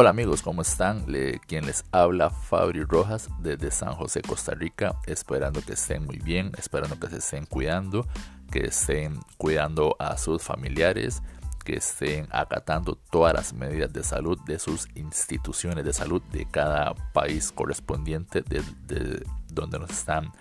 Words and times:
Hola 0.00 0.08
amigos, 0.08 0.40
¿cómo 0.40 0.62
están? 0.62 1.04
Quien 1.46 1.66
les 1.66 1.84
habla 1.92 2.30
Fabri 2.30 2.84
Rojas 2.84 3.28
desde 3.38 3.70
San 3.70 3.92
José, 3.92 4.22
Costa 4.22 4.54
Rica, 4.54 4.98
esperando 5.04 5.60
que 5.60 5.74
estén 5.74 6.06
muy 6.06 6.16
bien, 6.16 6.52
esperando 6.56 6.98
que 6.98 7.10
se 7.10 7.18
estén 7.18 7.44
cuidando, 7.44 8.06
que 8.50 8.60
estén 8.60 9.20
cuidando 9.36 9.96
a 9.98 10.16
sus 10.16 10.42
familiares, 10.42 11.22
que 11.66 11.74
estén 11.74 12.28
acatando 12.30 12.94
todas 13.10 13.34
las 13.34 13.52
medidas 13.52 13.92
de 13.92 14.02
salud 14.02 14.38
de 14.46 14.58
sus 14.58 14.88
instituciones 14.94 15.84
de 15.84 15.92
salud 15.92 16.22
de 16.32 16.46
cada 16.46 16.94
país 17.12 17.52
correspondiente 17.52 18.40
de 18.40 19.22
donde 19.52 19.78
nos 19.78 19.90
están 19.90 20.32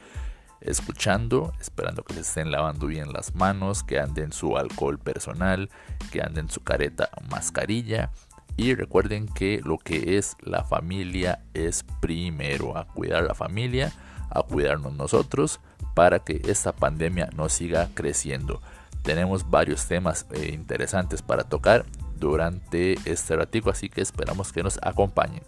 escuchando, 0.62 1.52
esperando 1.60 2.04
que 2.04 2.14
se 2.14 2.22
estén 2.22 2.52
lavando 2.52 2.88
bien 2.88 3.12
las 3.12 3.36
manos, 3.36 3.84
que 3.84 4.00
anden 4.00 4.32
su 4.32 4.58
alcohol 4.58 5.00
personal, 5.00 5.70
que 6.12 6.22
anden 6.22 6.50
su 6.50 6.64
careta 6.64 7.10
mascarilla 7.30 8.12
y 8.60 8.76
recuerden 8.76 9.26
que 9.26 9.62
lo 9.64 9.78
que 9.78 10.18
es 10.18 10.36
la 10.42 10.66
familia 10.66 11.46
es 11.54 11.86
primero, 12.02 12.78
a 12.78 12.86
cuidar 12.86 13.24
la 13.24 13.34
familia, 13.34 13.94
a 14.30 14.44
cuidarnos 14.44 14.94
nosotros 14.94 15.62
para 15.96 16.20
que 16.20 16.42
esta 16.46 16.74
pandemia 16.74 17.30
no 17.38 17.48
siga 17.48 17.88
creciendo. 17.94 18.62
Tenemos 19.02 19.50
varios 19.50 19.88
temas 19.88 20.26
eh, 20.34 20.52
interesantes 20.54 21.22
para 21.22 21.46
tocar 21.46 21.86
durante 22.18 22.96
este 23.10 23.38
ratico, 23.38 23.70
así 23.70 23.88
que 23.88 24.02
esperamos 24.02 24.52
que 24.52 24.62
nos 24.62 24.78
acompañen. 24.84 25.42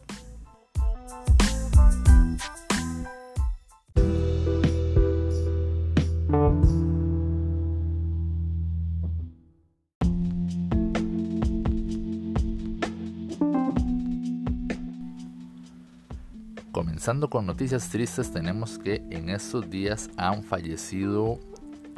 Comenzando 17.02 17.32
con 17.32 17.48
noticias 17.48 17.90
tristes, 17.90 18.32
tenemos 18.32 18.78
que 18.78 19.04
en 19.10 19.30
estos 19.30 19.68
días 19.68 20.08
han 20.18 20.44
fallecido 20.44 21.40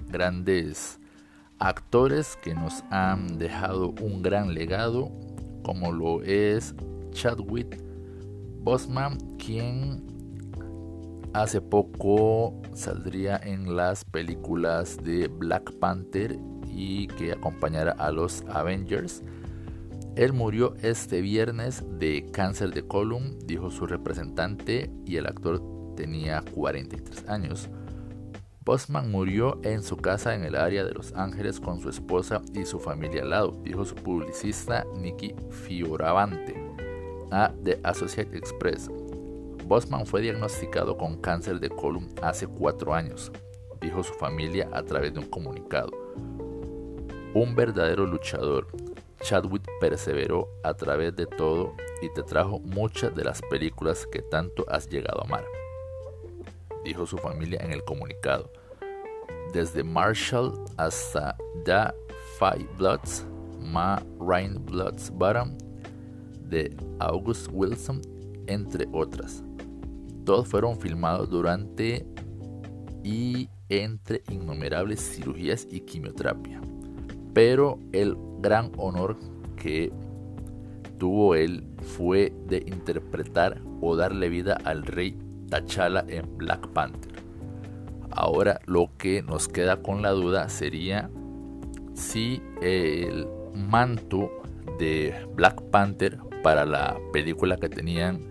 grandes 0.10 0.98
actores 1.60 2.38
que 2.42 2.54
nos 2.56 2.86
han 2.90 3.38
dejado 3.38 3.90
un 4.00 4.22
gran 4.22 4.54
legado, 4.54 5.12
como 5.62 5.92
lo 5.92 6.24
es 6.24 6.74
Chadwick 7.12 7.84
Bosman, 8.62 9.18
quien 9.38 10.02
hace 11.34 11.60
poco 11.60 12.62
saldría 12.74 13.36
en 13.44 13.76
las 13.76 14.06
películas 14.06 14.96
de 15.04 15.28
Black 15.28 15.74
Panther 15.80 16.40
y 16.74 17.08
que 17.08 17.34
acompañará 17.34 17.92
a 17.92 18.10
los 18.10 18.42
Avengers. 18.48 19.22
Él 20.16 20.34
murió 20.34 20.76
este 20.82 21.22
viernes 21.22 21.84
de 21.98 22.30
cáncer 22.32 22.72
de 22.72 22.86
colon, 22.86 23.40
dijo 23.48 23.72
su 23.72 23.88
representante, 23.88 24.92
y 25.06 25.18
el 25.18 25.26
actor 25.26 25.62
tenía 25.96 26.44
43 26.54 27.30
años. 27.30 27.70
Bosman 28.66 29.12
murió 29.12 29.60
en 29.64 29.84
su 29.84 29.98
casa 29.98 30.36
en 30.36 30.44
el 30.44 30.56
área 30.56 30.86
de 30.86 30.94
Los 30.94 31.14
Ángeles 31.14 31.60
con 31.60 31.82
su 31.82 31.90
esposa 31.90 32.42
y 32.54 32.66
su 32.66 32.80
familia 32.80 33.24
al 33.24 33.32
lado, 33.32 33.60
dijo 33.64 33.84
su 33.84 33.96
publicista 33.96 34.86
Nicky 34.96 35.36
Fioravante 35.50 36.56
a 37.32 37.52
The 37.64 37.80
Associated 37.84 38.36
Express. 38.36 38.90
Bosman 39.66 40.06
fue 40.06 40.22
diagnosticado 40.22 40.96
con 40.96 41.18
cáncer 41.18 41.60
de 41.60 41.70
colon 41.70 42.08
hace 42.22 42.48
cuatro 42.48 42.94
años, 42.94 43.32
dijo 43.82 44.04
su 44.04 44.14
familia 44.14 44.70
a 44.72 44.84
través 44.84 45.14
de 45.14 45.20
un 45.20 45.26
comunicado. 45.26 45.92
Un 47.34 47.56
verdadero 47.56 48.06
luchador, 48.06 48.68
Chadwick 49.24 49.64
perseveró 49.80 50.50
a 50.64 50.74
través 50.74 51.16
de 51.16 51.26
todo 51.26 51.74
y 52.02 52.10
te 52.14 52.24
trajo 52.24 52.60
muchas 52.60 53.16
de 53.16 53.24
las 53.24 53.42
películas 53.44 54.06
que 54.06 54.22
tanto 54.22 54.66
has 54.70 54.90
llegado 54.90 55.22
a 55.22 55.26
amar, 55.26 55.46
dijo 56.84 57.06
su 57.06 57.18
familia 57.18 57.60
en 57.64 57.72
el 57.72 57.84
comunicado. 57.84 58.52
Desde 59.54 59.84
Marshall 59.84 60.54
hasta 60.78 61.38
The 61.64 61.94
Five 62.38 62.68
Bloods, 62.78 63.26
Ma 63.62 64.04
Rain 64.20 64.64
Bloods 64.66 65.10
Bottom, 65.10 65.58
de 66.50 66.76
August 67.00 67.48
Wilson, 67.52 68.02
entre 68.48 68.88
otras. 68.92 69.42
Todos 70.26 70.48
fueron 70.48 70.78
filmados 70.78 71.30
durante 71.30 72.06
y 73.04 73.50
entre 73.70 74.22
innumerables 74.30 75.00
cirugías 75.00 75.66
y 75.72 75.80
quimioterapia. 75.82 76.62
Pero 77.34 77.80
el 77.94 78.16
gran 78.44 78.72
honor 78.78 79.18
que 79.56 79.92
tuvo 81.00 81.34
él 81.34 81.64
fue 81.82 82.32
de 82.48 82.58
interpretar 82.68 83.60
o 83.82 83.96
darle 83.96 84.30
vida 84.30 84.60
al 84.64 84.84
rey 84.84 85.18
T'Challa 85.50 86.06
en 86.08 86.38
Black 86.38 86.68
Panther. 86.68 87.14
Ahora 88.12 88.60
lo 88.68 88.92
que 88.98 89.24
nos 89.24 89.48
queda 89.48 89.82
con 89.82 90.04
la 90.04 90.12
duda 90.12 90.50
sería 90.50 91.10
si 91.96 92.42
el 92.62 93.28
manto 93.56 94.30
de 94.78 95.14
Black 95.36 95.62
Panther 95.72 96.20
para 96.44 96.66
la 96.66 96.98
película 97.12 97.58
que 97.58 97.70
tenían 97.70 98.22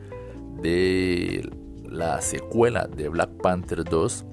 de 0.60 1.48
la 1.84 2.20
secuela 2.20 2.86
de 2.86 3.08
Black 3.08 3.30
Panther 3.42 3.84
2, 3.84 4.24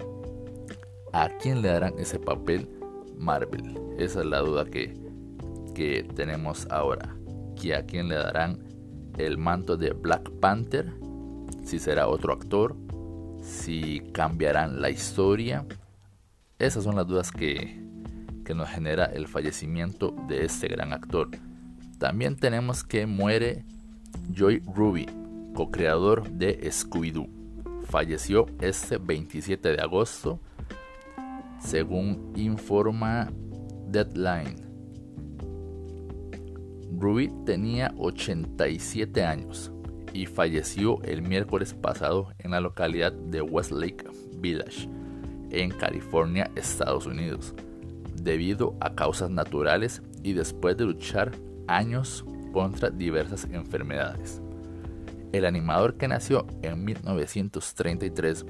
¿a 1.14 1.30
quién 1.42 1.62
le 1.62 1.70
darán 1.70 1.98
ese 1.98 2.20
papel 2.20 2.70
Marvel? 3.18 3.80
Esa 3.98 4.22
es 4.22 4.26
la 4.26 4.40
duda 4.40 4.66
que, 4.66 4.94
que 5.80 6.04
tenemos 6.04 6.68
ahora. 6.70 7.16
Que 7.56 7.74
a 7.74 7.86
quién 7.86 8.10
le 8.10 8.16
darán 8.16 8.60
el 9.18 9.38
manto 9.38 9.78
de 9.78 9.92
Black 9.92 10.30
Panther, 10.42 10.94
si 11.64 11.80
será 11.80 12.10
otro 12.10 12.34
actor, 12.34 12.76
si 13.42 14.02
cambiarán 14.12 14.82
la 14.82 14.90
historia. 14.90 15.66
Esas 16.58 16.84
son 16.84 16.98
las 16.98 17.08
dudas 17.08 17.32
que, 17.32 17.82
que 18.44 18.54
nos 18.54 18.68
genera 18.68 19.06
el 19.06 19.30
fallecimiento 19.30 20.14
de 20.28 20.44
este 20.44 20.68
gran 20.68 20.92
actor. 20.92 21.30
También 21.98 22.36
tenemos 22.36 22.84
que 22.84 23.06
muere 23.06 23.64
Joy 24.34 24.62
Ruby, 24.76 25.06
co-creador 25.56 26.30
de 26.30 26.60
Scooby-Doo. 26.70 27.30
Falleció 27.86 28.48
este 28.60 28.98
27 28.98 29.78
de 29.78 29.82
agosto, 29.82 30.42
según 31.62 32.34
informa 32.36 33.32
Deadline. 33.88 34.69
Ruby 37.00 37.32
tenía 37.46 37.94
87 37.98 39.24
años 39.24 39.72
y 40.14 40.26
falleció 40.26 41.02
el 41.04 41.22
miércoles 41.22 41.74
pasado 41.74 42.34
en 42.40 42.52
la 42.52 42.60
localidad 42.60 43.14
de 43.14 43.42
Westlake 43.42 44.06
Village, 44.38 44.90
en 45.52 45.72
California, 45.72 46.52
Estados 46.56 47.06
Unidos, 47.06 47.56
debido 48.22 48.76
a 48.82 48.96
causas 48.96 49.30
naturales 49.30 50.02
y 50.24 50.34
después 50.34 50.76
de 50.76 50.86
luchar 50.86 51.32
años 51.68 52.26
contra 52.52 52.90
diversas 52.90 53.46
enfermedades. 53.46 54.42
El 55.32 55.46
animador 55.46 55.96
que 55.96 56.08
nació 56.08 56.48
en 56.64 56.84
1933 56.84 58.46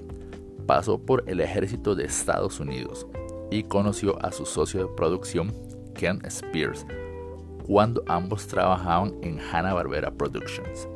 pasó 0.66 0.98
por 0.98 1.24
el 1.28 1.42
ejército 1.42 1.94
de 1.94 2.06
Estados 2.06 2.60
Unidos 2.60 3.06
y 3.52 3.64
conoció 3.64 4.24
a 4.26 4.32
su 4.32 4.46
socio 4.46 4.82
de 4.82 4.96
producción, 4.96 5.54
Ken 5.94 6.20
Spears, 6.26 6.86
cuando 7.70 8.04
ambos 8.08 8.48
trabajaban 8.48 9.14
en 9.22 9.40
Hanna-Barbera 9.40 10.10
Productions. 10.10 10.88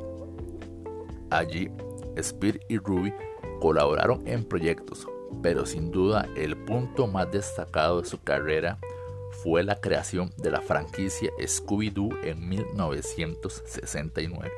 Allí, 1.30 1.70
Spears 2.16 2.60
y 2.68 2.80
Ruby 2.80 3.14
colaboraron 3.62 4.28
en 4.28 4.44
proyectos, 4.44 5.08
pero 5.44 5.68
sin 5.68 5.92
duda 5.92 6.28
el 6.36 6.58
punto 6.58 7.06
más 7.06 7.32
destacado 7.32 8.02
de 8.02 8.10
su 8.10 8.20
carrera 8.24 8.80
fue 9.44 9.64
la 9.64 9.80
creación 9.80 10.32
de 10.38 10.50
la 10.50 10.62
franquicia 10.62 11.30
Scooby-Doo 11.40 12.18
en 12.24 12.50
1969. 12.50 14.52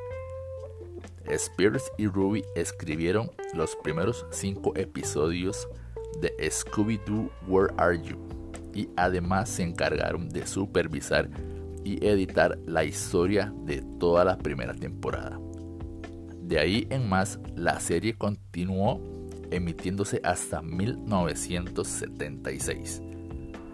Spears 1.25 1.91
y 1.97 2.07
Ruby 2.07 2.45
escribieron 2.55 3.29
los 3.53 3.75
primeros 3.75 4.25
cinco 4.29 4.71
episodios 4.77 5.67
de 6.21 6.33
Scooby-Doo 6.49 7.29
Where 7.45 7.73
Are 7.75 8.01
You 8.01 8.15
y 8.73 8.87
además 8.95 9.49
se 9.49 9.63
encargaron 9.63 10.29
de 10.29 10.47
supervisar 10.47 11.29
y 11.85 12.05
editar 12.05 12.59
la 12.65 12.83
historia 12.83 13.53
de 13.63 13.81
toda 13.99 14.25
la 14.25 14.37
primera 14.37 14.73
temporada. 14.73 15.39
De 16.41 16.59
ahí 16.59 16.85
en 16.89 17.07
más, 17.07 17.39
la 17.55 17.79
serie 17.79 18.15
continuó 18.15 18.99
emitiéndose 19.51 20.19
hasta 20.23 20.61
1976. 20.61 23.01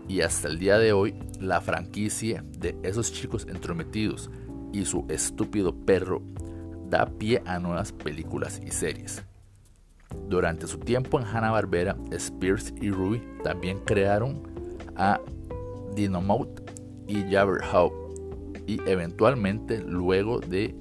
Y 0.07 0.21
hasta 0.21 0.47
el 0.49 0.59
día 0.59 0.77
de 0.77 0.93
hoy, 0.93 1.15
la 1.39 1.59
franquicia 1.61 2.43
de 2.59 2.77
esos 2.83 3.11
chicos 3.13 3.47
entrometidos 3.49 4.29
y 4.73 4.85
su 4.85 5.05
estúpido 5.09 5.73
perro 5.73 6.21
da 6.89 7.05
pie 7.05 7.41
a 7.45 7.59
nuevas 7.59 7.91
películas 7.91 8.61
y 8.65 8.71
series. 8.71 9.23
Durante 10.27 10.65
su 10.67 10.79
tiempo 10.79 11.19
en 11.19 11.25
Hanna-Barbera, 11.25 11.97
Spears 12.11 12.73
y 12.81 12.89
Ruby 12.91 13.21
también 13.43 13.79
crearon 13.79 14.43
a 14.97 15.21
Dynamite 15.95 16.61
y 17.07 17.23
Jabberjaw 17.31 18.00
y 18.67 18.79
eventualmente 18.87 19.79
luego 19.79 20.39
de 20.39 20.75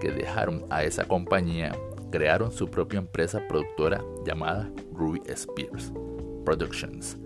que 0.00 0.10
dejaron 0.10 0.64
a 0.70 0.84
esa 0.84 1.04
compañía, 1.04 1.72
crearon 2.10 2.52
su 2.52 2.68
propia 2.68 2.98
empresa 2.98 3.40
productora 3.48 4.02
llamada 4.26 4.70
Ruby 4.92 5.22
Spears 5.26 5.92
Productions, 6.44 7.16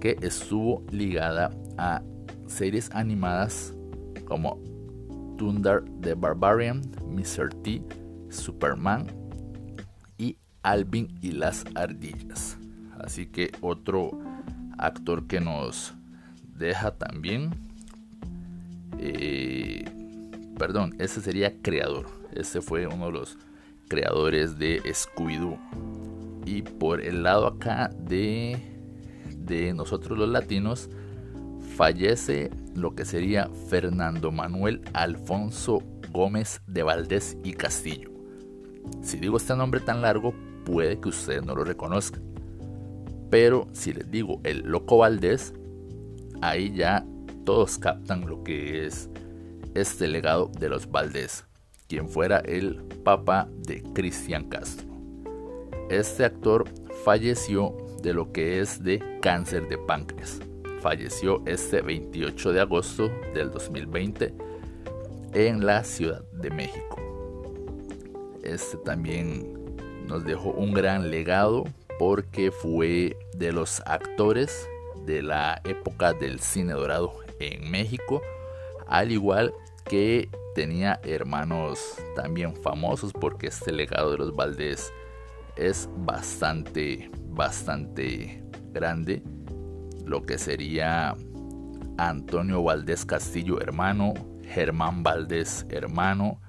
que 0.00 0.16
estuvo 0.22 0.82
ligada 0.90 1.50
a 1.78 2.02
series 2.46 2.90
animadas 2.92 3.74
como 4.24 4.58
Thunder 5.38 5.84
the 6.00 6.14
Barbarian, 6.14 6.82
Mr. 7.06 7.50
T, 7.62 7.82
Superman 8.28 9.06
y 10.18 10.36
Alvin 10.62 11.08
y 11.20 11.32
las 11.32 11.64
ardillas. 11.74 12.58
Así 12.98 13.26
que 13.26 13.50
otro 13.60 14.10
actor 14.78 15.26
que 15.26 15.40
nos 15.40 15.94
deja 16.56 16.92
también. 16.92 17.71
Eh, 18.98 19.84
perdón, 20.58 20.94
ese 20.98 21.20
sería 21.20 21.60
creador. 21.60 22.06
Ese 22.32 22.60
fue 22.60 22.86
uno 22.86 23.06
de 23.06 23.12
los 23.12 23.38
creadores 23.88 24.58
de 24.58 24.82
Scooby-Doo. 24.82 25.58
Y 26.44 26.62
por 26.62 27.00
el 27.00 27.22
lado 27.22 27.46
acá 27.46 27.90
de, 27.98 28.58
de 29.36 29.74
nosotros 29.74 30.18
los 30.18 30.28
latinos, 30.28 30.88
fallece 31.76 32.50
lo 32.74 32.94
que 32.94 33.04
sería 33.04 33.48
Fernando 33.68 34.32
Manuel 34.32 34.82
Alfonso 34.92 35.82
Gómez 36.10 36.60
de 36.66 36.82
Valdés 36.82 37.36
y 37.44 37.52
Castillo. 37.52 38.10
Si 39.02 39.18
digo 39.18 39.36
este 39.36 39.56
nombre 39.56 39.80
tan 39.80 40.02
largo, 40.02 40.34
puede 40.64 41.00
que 41.00 41.08
ustedes 41.08 41.44
no 41.44 41.54
lo 41.54 41.64
reconozcan. 41.64 42.22
Pero 43.30 43.68
si 43.72 43.92
les 43.92 44.10
digo 44.10 44.40
el 44.44 44.60
Loco 44.60 44.98
Valdés, 44.98 45.54
ahí 46.42 46.72
ya 46.74 47.06
todos 47.44 47.78
captan 47.78 48.26
lo 48.26 48.42
que 48.44 48.86
es 48.86 49.08
este 49.74 50.06
legado 50.06 50.50
de 50.58 50.68
los 50.68 50.90
Valdés, 50.90 51.44
quien 51.88 52.08
fuera 52.08 52.38
el 52.40 52.76
papá 53.04 53.48
de 53.66 53.82
Cristian 53.94 54.48
Castro. 54.48 54.86
Este 55.90 56.24
actor 56.24 56.64
falleció 57.04 57.76
de 58.02 58.14
lo 58.14 58.32
que 58.32 58.60
es 58.60 58.82
de 58.82 59.18
cáncer 59.20 59.68
de 59.68 59.78
páncreas. 59.78 60.40
Falleció 60.80 61.42
este 61.46 61.80
28 61.80 62.52
de 62.52 62.60
agosto 62.60 63.10
del 63.34 63.50
2020 63.50 64.34
en 65.34 65.64
la 65.64 65.84
Ciudad 65.84 66.22
de 66.32 66.50
México. 66.50 66.96
Este 68.42 68.76
también 68.78 69.76
nos 70.06 70.24
dejó 70.24 70.50
un 70.50 70.72
gran 70.72 71.10
legado 71.10 71.64
porque 71.98 72.50
fue 72.50 73.16
de 73.36 73.52
los 73.52 73.80
actores 73.86 74.68
de 75.06 75.22
la 75.22 75.60
época 75.64 76.12
del 76.12 76.40
cine 76.40 76.72
dorado 76.72 77.21
en 77.48 77.70
México, 77.70 78.22
al 78.86 79.12
igual 79.12 79.52
que 79.84 80.28
tenía 80.54 81.00
hermanos 81.04 81.96
también 82.14 82.54
famosos 82.54 83.12
porque 83.12 83.48
este 83.48 83.72
legado 83.72 84.12
de 84.12 84.18
los 84.18 84.34
Valdés 84.34 84.92
es 85.56 85.88
bastante, 85.96 87.10
bastante 87.28 88.42
grande. 88.72 89.22
Lo 90.04 90.22
que 90.22 90.38
sería 90.38 91.16
Antonio 91.98 92.62
Valdés 92.62 93.04
Castillo 93.04 93.60
hermano, 93.60 94.14
Germán 94.44 95.02
Valdés 95.02 95.66
hermano 95.70 96.40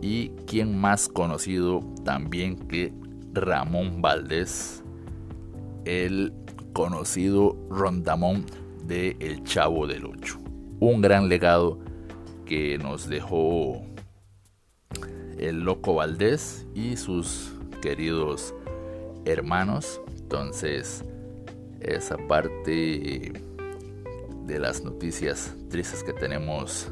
y 0.00 0.30
quien 0.46 0.78
más 0.78 1.08
conocido 1.08 1.80
también 2.04 2.56
que 2.68 2.92
Ramón 3.32 4.02
Valdés, 4.02 4.82
el 5.84 6.32
conocido 6.72 7.56
Rondamón 7.70 8.44
de 8.86 9.16
El 9.20 9.42
Chavo 9.44 9.86
del 9.86 10.06
Ocho. 10.06 10.38
Un 10.80 11.00
gran 11.00 11.28
legado 11.28 11.78
que 12.44 12.78
nos 12.78 13.08
dejó 13.08 13.82
el 15.38 15.60
Loco 15.60 15.94
Valdés 15.94 16.66
y 16.74 16.96
sus 16.96 17.52
queridos 17.82 18.54
hermanos. 19.24 20.00
Entonces, 20.18 21.04
esa 21.80 22.16
parte 22.28 23.32
de 24.44 24.58
las 24.58 24.82
noticias 24.82 25.54
tristes 25.68 26.04
que 26.04 26.12
tenemos 26.12 26.88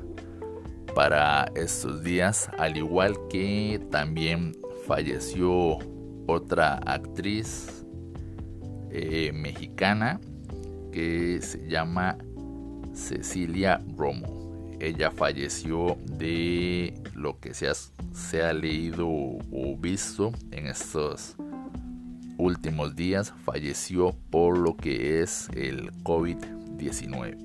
para 0.94 1.50
estos 1.54 2.02
días, 2.02 2.48
al 2.58 2.76
igual 2.76 3.16
que 3.28 3.80
también 3.90 4.56
falleció 4.86 5.78
otra 6.26 6.74
actriz 6.86 7.84
eh, 8.90 9.32
mexicana 9.32 10.20
que 10.94 11.40
se 11.42 11.66
llama 11.68 12.16
Cecilia 12.94 13.82
Romo. 13.96 14.76
Ella 14.78 15.10
falleció 15.10 15.98
de 16.04 16.94
lo 17.14 17.40
que 17.40 17.52
se 17.52 17.68
ha, 17.68 17.74
se 17.74 18.42
ha 18.44 18.52
leído 18.52 19.08
o 19.08 19.76
visto 19.76 20.30
en 20.52 20.68
estos 20.68 21.34
últimos 22.38 22.94
días. 22.94 23.34
Falleció 23.44 24.14
por 24.30 24.56
lo 24.56 24.76
que 24.76 25.20
es 25.20 25.48
el 25.56 25.90
COVID-19. 26.04 27.38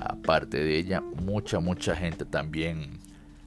Aparte 0.00 0.56
de 0.56 0.78
ella, 0.78 1.02
mucha, 1.02 1.60
mucha 1.60 1.94
gente 1.94 2.24
también 2.24 3.00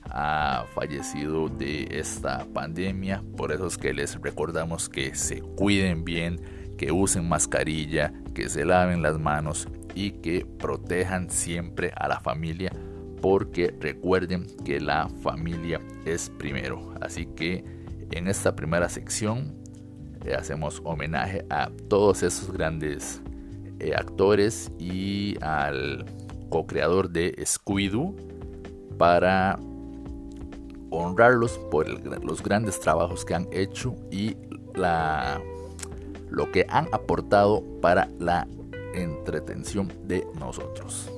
ha 0.03 0.65
fallecido 0.75 1.47
de 1.49 1.87
esta 1.89 2.45
pandemia. 2.53 3.23
Por 3.37 3.51
eso 3.51 3.65
es 3.65 3.77
que 3.79 3.91
les 3.91 4.21
recordamos 4.21 4.87
que 4.87 5.15
se 5.15 5.41
cuiden 5.41 6.05
bien 6.05 6.39
que 6.77 6.91
usen 6.91 7.29
mascarilla, 7.29 8.11
que 8.33 8.50
se 8.50 8.66
laven 8.66 9.01
las 9.01 9.19
manos 9.19 9.68
y 9.95 10.12
que 10.12 10.45
protejan 10.45 11.30
siempre 11.30 11.92
a 11.95 12.07
la 12.07 12.19
familia 12.19 12.72
porque 13.22 13.74
recuerden 13.80 14.48
que 14.66 14.80
la 14.80 15.07
familia 15.22 15.80
es 16.06 16.30
primero. 16.30 16.94
Así 17.01 17.28
que 17.28 17.63
en 18.12 18.28
esta 18.28 18.56
primera 18.56 18.89
sección 18.89 19.56
eh, 20.25 20.33
hacemos 20.33 20.81
homenaje 20.83 21.45
a 21.50 21.69
todos 21.88 22.24
esos 22.24 22.51
grandes 22.51 23.22
eh, 23.80 23.94
actores 23.95 24.72
y 24.80 25.36
al 25.42 26.06
co-creador 26.50 27.10
de 27.10 27.36
Scooby-Doo 27.38 28.16
para 28.98 29.57
honrarlos 30.89 31.57
por 31.72 31.88
los 32.24 32.44
grandes 32.44 32.80
trabajos 32.80 33.24
que 33.24 33.33
han 33.33 33.48
hecho 33.51 33.95
y 34.12 34.36
la 34.75 35.42
lo 36.31 36.50
que 36.51 36.66
han 36.69 36.88
aportado 36.94 37.63
para 37.81 38.09
la 38.19 38.47
entretención 38.94 39.92
de 40.07 40.26
nosotros. 40.40 41.11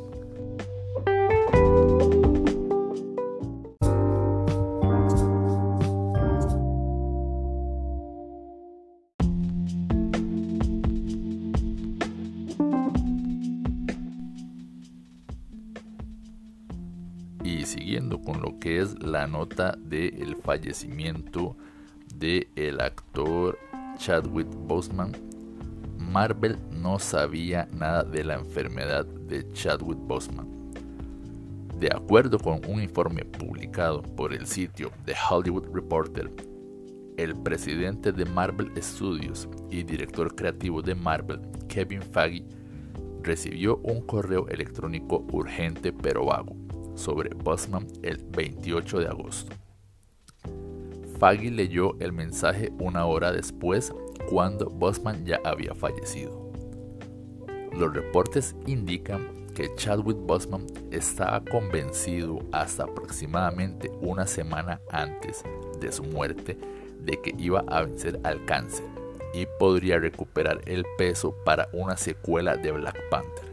Y 17.44 17.66
siguiendo 17.66 18.22
con 18.22 18.42
lo 18.42 18.58
que 18.60 18.82
es 18.82 19.02
la 19.04 19.28
nota 19.28 19.76
del 19.78 20.36
fallecimiento 20.38 21.56
del 22.16 22.48
el 22.56 22.80
actor 22.80 23.58
Chadwick 23.98 24.48
Boseman, 24.68 25.12
Marvel 25.98 26.58
no 26.72 27.00
sabía 27.00 27.68
nada 27.74 28.04
de 28.04 28.24
la 28.24 28.36
enfermedad 28.36 29.06
de 29.06 29.50
Chadwick 29.54 30.00
Boseman. 30.00 30.48
De 31.80 31.88
acuerdo 31.88 32.40
con 32.40 32.62
un 32.68 32.82
informe 32.82 33.26
publicado 33.26 34.02
por 34.02 34.34
el 34.34 34.46
sitio 34.46 34.92
The 35.06 35.16
Hollywood 35.30 35.68
Reporter, 35.74 36.32
el 37.18 37.36
presidente 37.36 38.12
de 38.12 38.26
Marvel 38.26 38.72
Studios 38.82 39.48
y 39.70 39.84
director 39.84 40.36
creativo 40.36 40.82
de 40.82 40.96
Marvel, 40.96 41.42
Kevin 41.68 42.02
Feige, 42.02 42.46
recibió 43.22 43.78
un 43.78 44.02
correo 44.02 44.48
electrónico 44.50 45.26
urgente 45.32 45.94
pero 45.94 46.26
vago 46.26 46.56
sobre 46.96 47.30
Boseman 47.36 47.88
el 48.02 48.18
28 48.18 49.00
de 49.00 49.08
agosto. 49.08 49.63
Faggy 51.24 51.52
leyó 51.52 51.96
el 52.02 52.12
mensaje 52.12 52.74
una 52.80 53.06
hora 53.06 53.32
después 53.32 53.94
cuando 54.30 54.66
Bosman 54.70 55.26
ya 55.26 55.40
había 55.46 55.74
fallecido. 55.74 56.52
Los 57.72 57.94
reportes 57.94 58.58
indican 58.68 59.48
que 59.56 59.74
Chadwick 59.76 60.18
Bosman 60.18 60.66
estaba 60.92 61.40
convencido 61.46 62.40
hasta 62.52 62.84
aproximadamente 62.84 63.90
una 64.02 64.28
semana 64.28 64.82
antes 64.92 65.44
de 65.80 65.94
su 65.94 66.04
muerte 66.04 66.58
de 67.00 67.22
que 67.22 67.34
iba 67.38 67.64
a 67.70 67.84
vencer 67.84 68.20
al 68.26 68.44
cáncer 68.44 68.84
y 69.34 69.48
podría 69.60 70.00
recuperar 70.00 70.60
el 70.66 70.86
peso 70.98 71.34
para 71.46 71.70
una 71.72 71.96
secuela 71.96 72.58
de 72.58 72.74
Black 72.74 73.00
Panther 73.10 73.46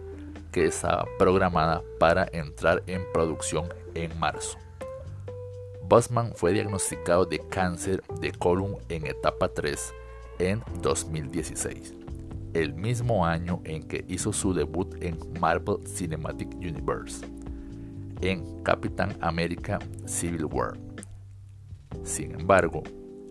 que 0.50 0.65
estaba 0.65 1.05
programada 1.21 1.85
para 2.00 2.29
entrar 2.33 2.83
en 2.89 3.05
producción 3.12 3.73
en 3.95 4.19
marzo. 4.19 4.59
Bosman 5.90 6.30
fue 6.37 6.52
diagnosticado 6.52 7.25
de 7.26 7.40
cáncer 7.49 8.00
de 8.20 8.30
colon 8.30 8.76
en 8.88 9.06
etapa 9.06 9.49
3 9.49 9.92
en 10.38 10.62
2016, 10.82 11.97
el 12.54 12.75
mismo 12.75 13.26
año 13.26 13.61
en 13.64 13.82
que 13.82 14.04
hizo 14.06 14.32
su 14.32 14.54
debut 14.54 14.94
en 15.02 15.18
Marvel 15.40 15.78
Cinematic 15.85 16.49
Universe, 16.59 17.26
en 18.20 18.62
Capitán 18.62 19.16
América 19.20 19.80
Civil 20.06 20.44
War. 20.44 20.78
Sin 22.04 22.38
embargo, 22.38 22.85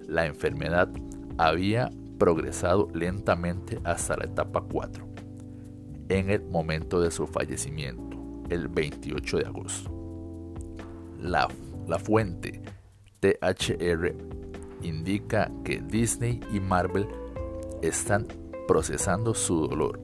la 0.06 0.26
enfermedad 0.26 0.90
había 1.38 1.90
progresado 2.18 2.90
lentamente 2.94 3.80
hasta 3.86 4.18
la 4.18 4.26
etapa 4.26 4.62
4, 4.70 5.08
en 6.10 6.30
el 6.30 6.44
momento 6.44 7.00
de 7.00 7.10
su 7.10 7.26
fallecimiento, 7.26 8.18
el 8.50 8.68
28 8.68 9.38
de 9.38 9.46
agosto. 9.46 9.96
La, 11.22 11.48
la 11.90 11.98
fuente 11.98 12.62
THR 13.20 14.16
indica 14.84 15.52
que 15.66 15.82
Disney 15.82 16.40
y 16.54 16.60
Marvel 16.60 17.08
están 17.82 18.28
procesando 18.68 19.34
su 19.34 19.68
dolor 19.68 20.00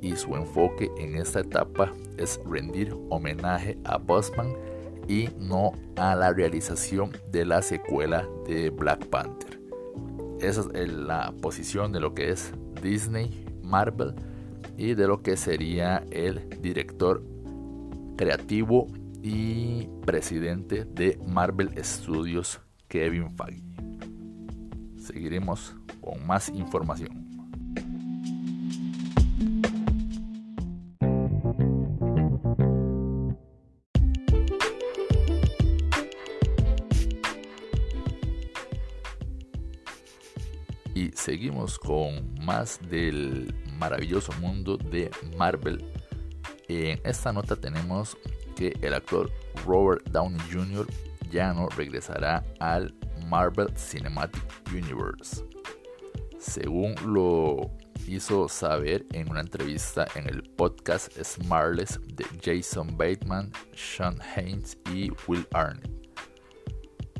y 0.00 0.16
su 0.16 0.34
enfoque 0.34 0.90
en 0.96 1.16
esta 1.16 1.40
etapa 1.40 1.92
es 2.16 2.40
rendir 2.46 2.96
homenaje 3.10 3.78
a 3.84 3.98
Bosman 3.98 4.54
y 5.08 5.28
no 5.38 5.72
a 5.96 6.16
la 6.16 6.32
realización 6.32 7.12
de 7.30 7.44
la 7.44 7.62
secuela 7.62 8.26
de 8.46 8.70
Black 8.70 9.06
Panther. 9.06 9.60
Esa 10.40 10.62
es 10.74 10.92
la 10.92 11.32
posición 11.42 11.92
de 11.92 12.00
lo 12.00 12.14
que 12.14 12.30
es 12.30 12.52
Disney, 12.82 13.44
Marvel 13.62 14.14
y 14.76 14.94
de 14.94 15.06
lo 15.06 15.22
que 15.22 15.36
sería 15.36 16.02
el 16.10 16.48
director 16.60 17.22
creativo 18.16 18.88
y 19.28 19.88
presidente 20.04 20.84
de 20.84 21.18
Marvel 21.26 21.72
Studios, 21.82 22.60
Kevin 22.86 23.36
Feige. 23.36 23.60
Seguiremos 25.04 25.74
con 26.00 26.24
más 26.24 26.48
información. 26.50 27.26
Y 40.94 41.10
seguimos 41.14 41.80
con 41.80 42.32
más 42.44 42.78
del 42.88 43.52
maravilloso 43.76 44.32
mundo 44.40 44.76
de 44.76 45.10
Marvel. 45.36 45.84
En 46.68 47.00
esta 47.04 47.32
nota 47.32 47.56
tenemos 47.56 48.16
que 48.56 48.76
el 48.82 48.94
actor 48.94 49.30
Robert 49.64 50.04
Downey 50.10 50.40
Jr. 50.50 50.86
ya 51.30 51.52
no 51.52 51.68
regresará 51.68 52.44
al 52.58 52.92
Marvel 53.28 53.68
Cinematic 53.76 54.42
Universe. 54.72 55.44
Según 56.38 56.94
lo 57.06 57.70
hizo 58.06 58.48
saber 58.48 59.06
en 59.12 59.30
una 59.30 59.40
entrevista 59.40 60.06
en 60.14 60.28
el 60.28 60.42
podcast 60.42 61.12
Smartless 61.22 62.00
de 62.14 62.24
Jason 62.42 62.96
Bateman, 62.96 63.52
Sean 63.74 64.18
Haynes 64.34 64.78
y 64.92 65.10
Will 65.26 65.46
Arnett. 65.52 65.90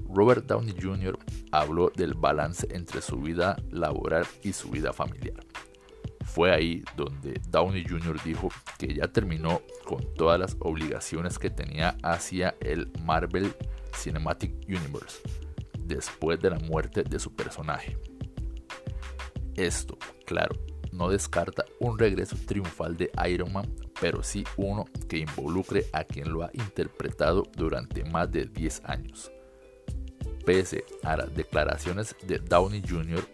Robert 0.08 0.46
Downey 0.46 0.74
Jr. 0.80 1.18
habló 1.52 1.90
del 1.94 2.14
balance 2.14 2.66
entre 2.70 3.02
su 3.02 3.16
vida 3.16 3.56
laboral 3.70 4.26
y 4.42 4.52
su 4.52 4.70
vida 4.70 4.92
familiar. 4.92 5.45
Fue 6.36 6.52
ahí 6.52 6.84
donde 6.98 7.40
Downey 7.48 7.82
Jr. 7.88 8.22
dijo 8.22 8.50
que 8.76 8.92
ya 8.92 9.08
terminó 9.08 9.62
con 9.86 10.04
todas 10.16 10.38
las 10.38 10.54
obligaciones 10.60 11.38
que 11.38 11.48
tenía 11.48 11.96
hacia 12.02 12.54
el 12.60 12.92
Marvel 13.06 13.54
Cinematic 13.94 14.52
Universe 14.68 15.22
después 15.78 16.38
de 16.38 16.50
la 16.50 16.58
muerte 16.58 17.04
de 17.04 17.18
su 17.18 17.34
personaje. 17.34 17.96
Esto, 19.54 19.96
claro, 20.26 20.54
no 20.92 21.08
descarta 21.08 21.64
un 21.80 21.98
regreso 21.98 22.36
triunfal 22.46 22.98
de 22.98 23.10
Iron 23.30 23.54
Man, 23.54 23.74
pero 23.98 24.22
sí 24.22 24.44
uno 24.58 24.84
que 25.08 25.16
involucre 25.16 25.86
a 25.94 26.04
quien 26.04 26.30
lo 26.30 26.42
ha 26.42 26.50
interpretado 26.52 27.44
durante 27.56 28.04
más 28.04 28.30
de 28.30 28.44
10 28.44 28.82
años 28.84 29.32
pese 30.44 30.84
a 31.02 31.16
las 31.16 31.34
declaraciones 31.34 32.14
de 32.22 32.38
Downey 32.38 32.80
Jr., 32.88 33.28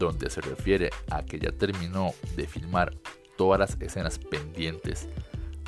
donde 0.00 0.30
se 0.30 0.40
refiere 0.40 0.90
a 1.10 1.22
que 1.22 1.38
ya 1.38 1.52
terminó 1.52 2.14
de 2.34 2.48
filmar 2.48 2.96
todas 3.36 3.60
las 3.60 3.80
escenas 3.80 4.18
pendientes, 4.18 5.08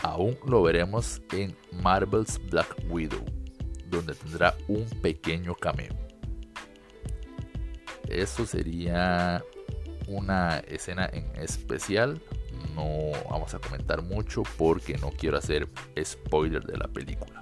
aún 0.02 0.36
lo 0.46 0.62
veremos 0.62 1.22
en 1.32 1.54
Marvel's 1.70 2.40
Black 2.50 2.74
Widow, 2.88 3.24
donde 3.88 4.14
tendrá 4.14 4.56
un 4.66 4.84
pequeño 5.02 5.54
cameo. 5.54 5.94
Esto 8.08 8.46
sería 8.46 9.44
una 10.08 10.58
escena 10.60 11.08
en 11.12 11.30
especial. 11.36 12.20
No 12.74 13.12
vamos 13.30 13.54
a 13.54 13.58
comentar 13.58 14.02
mucho 14.02 14.42
porque 14.56 14.96
no 14.96 15.10
quiero 15.10 15.36
hacer 15.36 15.68
spoiler 16.02 16.64
de 16.64 16.78
la 16.78 16.88
película. 16.88 17.40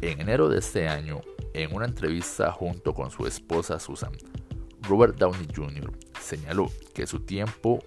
En 0.00 0.20
enero 0.20 0.48
de 0.48 0.58
este 0.58 0.88
año, 0.88 1.20
en 1.54 1.74
una 1.74 1.86
entrevista 1.86 2.52
junto 2.52 2.94
con 2.94 3.10
su 3.10 3.26
esposa 3.26 3.78
Susan, 3.80 4.12
Robert 4.90 5.16
Downey 5.18 5.46
Jr. 5.54 5.92
señaló 6.20 6.68
que 6.92 7.06
su 7.06 7.20
tiempo 7.20 7.78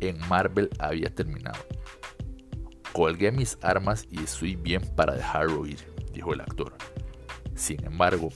en 0.00 0.18
Marvel 0.28 0.68
había 0.80 1.14
terminado. 1.14 1.64
Colgué 2.92 3.30
mis 3.30 3.56
armas 3.62 4.04
y 4.10 4.24
estoy 4.24 4.56
bien 4.56 4.82
para 4.96 5.14
dejarlo 5.14 5.64
ir, 5.64 5.78
dijo 6.12 6.34
el 6.34 6.40
actor. 6.40 6.74
Sin 7.54 7.84
embargo, 7.84 8.30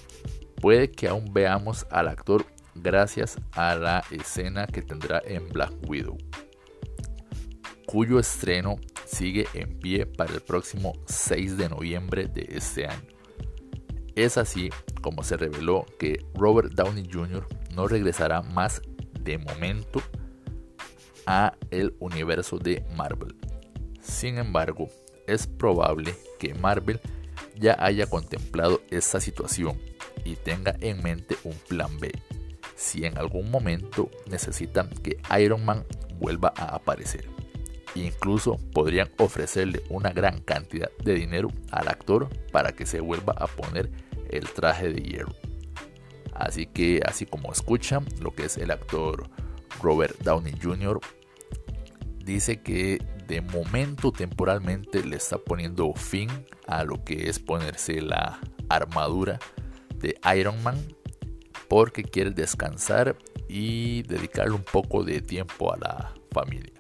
puede 0.62 0.92
que 0.92 1.08
aún 1.08 1.32
veamos 1.32 1.88
al 1.90 2.06
actor 2.06 2.46
gracias 2.76 3.36
a 3.50 3.74
la 3.74 4.04
escena 4.12 4.68
que 4.68 4.82
tendrá 4.82 5.20
en 5.24 5.48
Black 5.48 5.72
Widow, 5.88 6.16
cuyo 7.84 8.20
estreno 8.20 8.76
sigue 9.06 9.48
en 9.54 9.76
pie 9.76 10.06
para 10.06 10.34
el 10.34 10.40
próximo 10.40 10.92
6 11.06 11.56
de 11.56 11.68
noviembre 11.68 12.28
de 12.28 12.46
este 12.48 12.86
año. 12.86 13.08
Es 14.14 14.38
así 14.38 14.70
como 15.02 15.24
se 15.24 15.36
reveló 15.36 15.84
que 15.98 16.24
Robert 16.34 16.72
Downey 16.74 17.08
Jr. 17.12 17.57
no 17.74 17.88
regresará 17.88 18.42
más 18.42 18.82
de 19.20 19.38
momento 19.38 20.02
a 21.26 21.54
el 21.70 21.94
universo 21.98 22.58
de 22.58 22.84
Marvel. 22.96 23.36
Sin 24.00 24.38
embargo, 24.38 24.88
es 25.26 25.46
probable 25.46 26.14
que 26.38 26.54
Marvel 26.54 27.00
ya 27.56 27.76
haya 27.78 28.06
contemplado 28.06 28.80
esta 28.90 29.20
situación 29.20 29.78
y 30.24 30.36
tenga 30.36 30.76
en 30.80 31.02
mente 31.02 31.36
un 31.44 31.54
plan 31.68 31.98
B 31.98 32.12
si 32.78 33.04
en 33.04 33.18
algún 33.18 33.50
momento 33.50 34.08
necesitan 34.30 34.88
que 34.88 35.18
Iron 35.40 35.64
Man 35.64 35.84
vuelva 36.20 36.52
a 36.56 36.76
aparecer. 36.76 37.28
Incluso 37.94 38.56
podrían 38.72 39.10
ofrecerle 39.18 39.82
una 39.88 40.10
gran 40.10 40.40
cantidad 40.40 40.88
de 41.02 41.14
dinero 41.14 41.48
al 41.72 41.88
actor 41.88 42.28
para 42.52 42.72
que 42.72 42.86
se 42.86 43.00
vuelva 43.00 43.34
a 43.36 43.48
poner 43.48 43.90
el 44.30 44.48
traje 44.50 44.92
de 44.92 45.02
hierro. 45.02 45.34
Así 46.38 46.66
que, 46.66 47.00
así 47.04 47.26
como 47.26 47.52
escuchan, 47.52 48.06
lo 48.20 48.32
que 48.32 48.44
es 48.44 48.56
el 48.58 48.70
actor 48.70 49.28
Robert 49.82 50.16
Downey 50.20 50.54
Jr. 50.62 51.00
dice 52.24 52.62
que 52.62 53.04
de 53.26 53.40
momento 53.40 54.12
temporalmente 54.12 55.02
le 55.04 55.16
está 55.16 55.38
poniendo 55.38 55.92
fin 55.94 56.30
a 56.68 56.84
lo 56.84 57.04
que 57.04 57.28
es 57.28 57.40
ponerse 57.40 58.00
la 58.00 58.38
armadura 58.68 59.40
de 59.96 60.16
Iron 60.36 60.62
Man 60.62 60.78
porque 61.68 62.04
quiere 62.04 62.30
descansar 62.30 63.16
y 63.48 64.02
dedicarle 64.04 64.54
un 64.54 64.62
poco 64.62 65.02
de 65.02 65.20
tiempo 65.20 65.74
a 65.74 65.76
la 65.76 66.14
familia. 66.30 66.72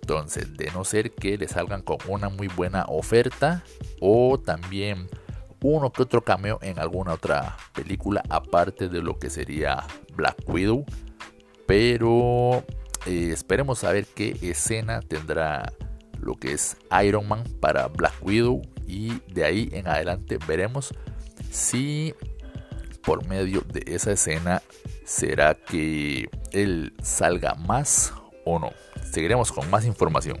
Entonces, 0.00 0.56
de 0.56 0.70
no 0.70 0.84
ser 0.84 1.12
que 1.12 1.36
le 1.36 1.48
salgan 1.48 1.82
con 1.82 1.98
una 2.06 2.28
muy 2.28 2.46
buena 2.48 2.84
oferta 2.88 3.64
o 4.00 4.38
también 4.38 5.08
uno 5.64 5.90
que 5.90 6.02
otro 6.02 6.22
cameo 6.22 6.58
en 6.60 6.78
alguna 6.78 7.14
otra 7.14 7.56
película 7.72 8.22
aparte 8.28 8.88
de 8.88 9.00
lo 9.00 9.18
que 9.18 9.30
sería 9.30 9.82
Black 10.14 10.36
Widow. 10.46 10.84
Pero 11.66 12.62
eh, 13.06 13.30
esperemos 13.32 13.82
a 13.82 13.92
ver 13.92 14.06
qué 14.06 14.36
escena 14.42 15.00
tendrá 15.00 15.72
lo 16.20 16.34
que 16.34 16.52
es 16.52 16.76
Iron 17.02 17.26
Man 17.28 17.44
para 17.60 17.88
Black 17.88 18.14
Widow 18.20 18.60
y 18.86 19.20
de 19.32 19.44
ahí 19.44 19.68
en 19.72 19.88
adelante 19.88 20.38
veremos 20.46 20.92
si 21.50 22.14
por 23.02 23.26
medio 23.26 23.62
de 23.62 23.84
esa 23.86 24.12
escena 24.12 24.62
será 25.06 25.54
que 25.54 26.28
él 26.52 26.92
salga 27.02 27.54
más 27.54 28.12
o 28.44 28.58
no. 28.58 28.70
Seguiremos 29.10 29.50
con 29.50 29.70
más 29.70 29.86
información. 29.86 30.38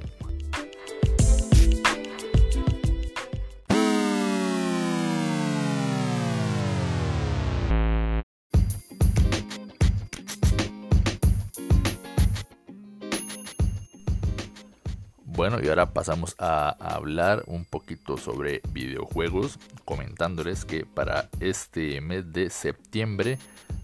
Y 15.64 15.68
ahora 15.68 15.94
pasamos 15.94 16.36
a, 16.38 16.76
hablar 16.78 17.42
un 17.46 17.64
poquito 17.64 18.18
sobre 18.18 18.60
videojuegos, 18.68 19.58
comentándoles 19.86 20.66
que 20.66 20.84
para 20.84 21.30
este 21.40 22.02
mes 22.02 22.34
de 22.34 22.50
septiembre 22.50 23.38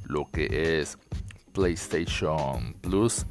lo 0.04 0.26
que 0.30 0.80
es 0.80 0.98
PlayStation 1.54 2.74
Plus 2.82 3.24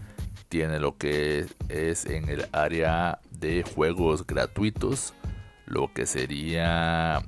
tiene 0.48 0.79
lo 0.79 0.98
que 0.98 1.46
es 1.68 2.08
en 2.08 2.27
el 2.27 2.48
área 2.51 3.20
de 3.29 3.62
juegos 3.62 4.25
gratuitos, 4.25 5.13
lo 5.68 5.94
que 5.94 6.08
sería 6.08 7.22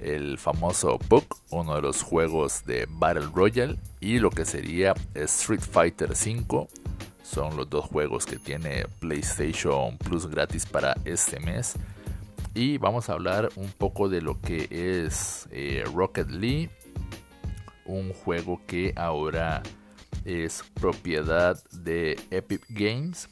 el 0.00 0.38
famoso 0.38 1.00
Puck, 1.08 1.38
uno 1.50 1.74
de 1.74 1.82
los 1.82 2.02
juegos 2.02 2.64
de 2.66 2.86
Battle 2.88 3.30
Royale, 3.34 3.78
y 3.98 4.20
lo 4.20 4.30
que 4.30 4.44
sería 4.44 4.94
Street 5.14 5.60
Fighter 5.60 6.10
V. 6.10 6.68
Son 7.28 7.56
los 7.56 7.68
dos 7.68 7.86
juegos 7.86 8.24
que 8.24 8.36
tiene 8.36 8.86
PlayStation 9.00 9.98
Plus 9.98 10.26
gratis 10.26 10.64
para 10.64 10.94
este 11.04 11.40
mes. 11.40 11.74
Y 12.54 12.78
vamos 12.78 13.10
a 13.10 13.14
hablar 13.14 13.48
un 13.56 13.68
poco 13.68 14.08
de 14.08 14.22
lo 14.22 14.40
que 14.40 14.68
es 14.70 15.48
eh, 15.50 15.84
Rocket 15.92 16.28
League, 16.30 16.70
un 17.84 18.12
juego 18.12 18.60
que 18.66 18.92
ahora 18.96 19.62
es 20.24 20.64
propiedad 20.74 21.62
de 21.72 22.18
Epic 22.30 22.64
Games 22.68 23.28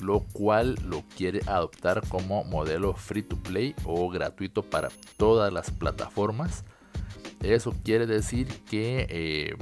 lo 0.00 0.20
cual 0.20 0.76
lo 0.84 1.02
quiere 1.16 1.40
adoptar 1.46 2.06
como 2.08 2.44
modelo 2.44 2.94
free 2.94 3.22
to 3.22 3.36
play 3.36 3.74
o 3.84 4.08
gratuito 4.08 4.62
para 4.62 4.90
todas 5.16 5.52
las 5.52 5.70
plataformas. 5.70 6.64
Eso 7.42 7.74
quiere 7.84 8.06
decir 8.06 8.46
que 8.68 9.06
eh, 9.08 9.56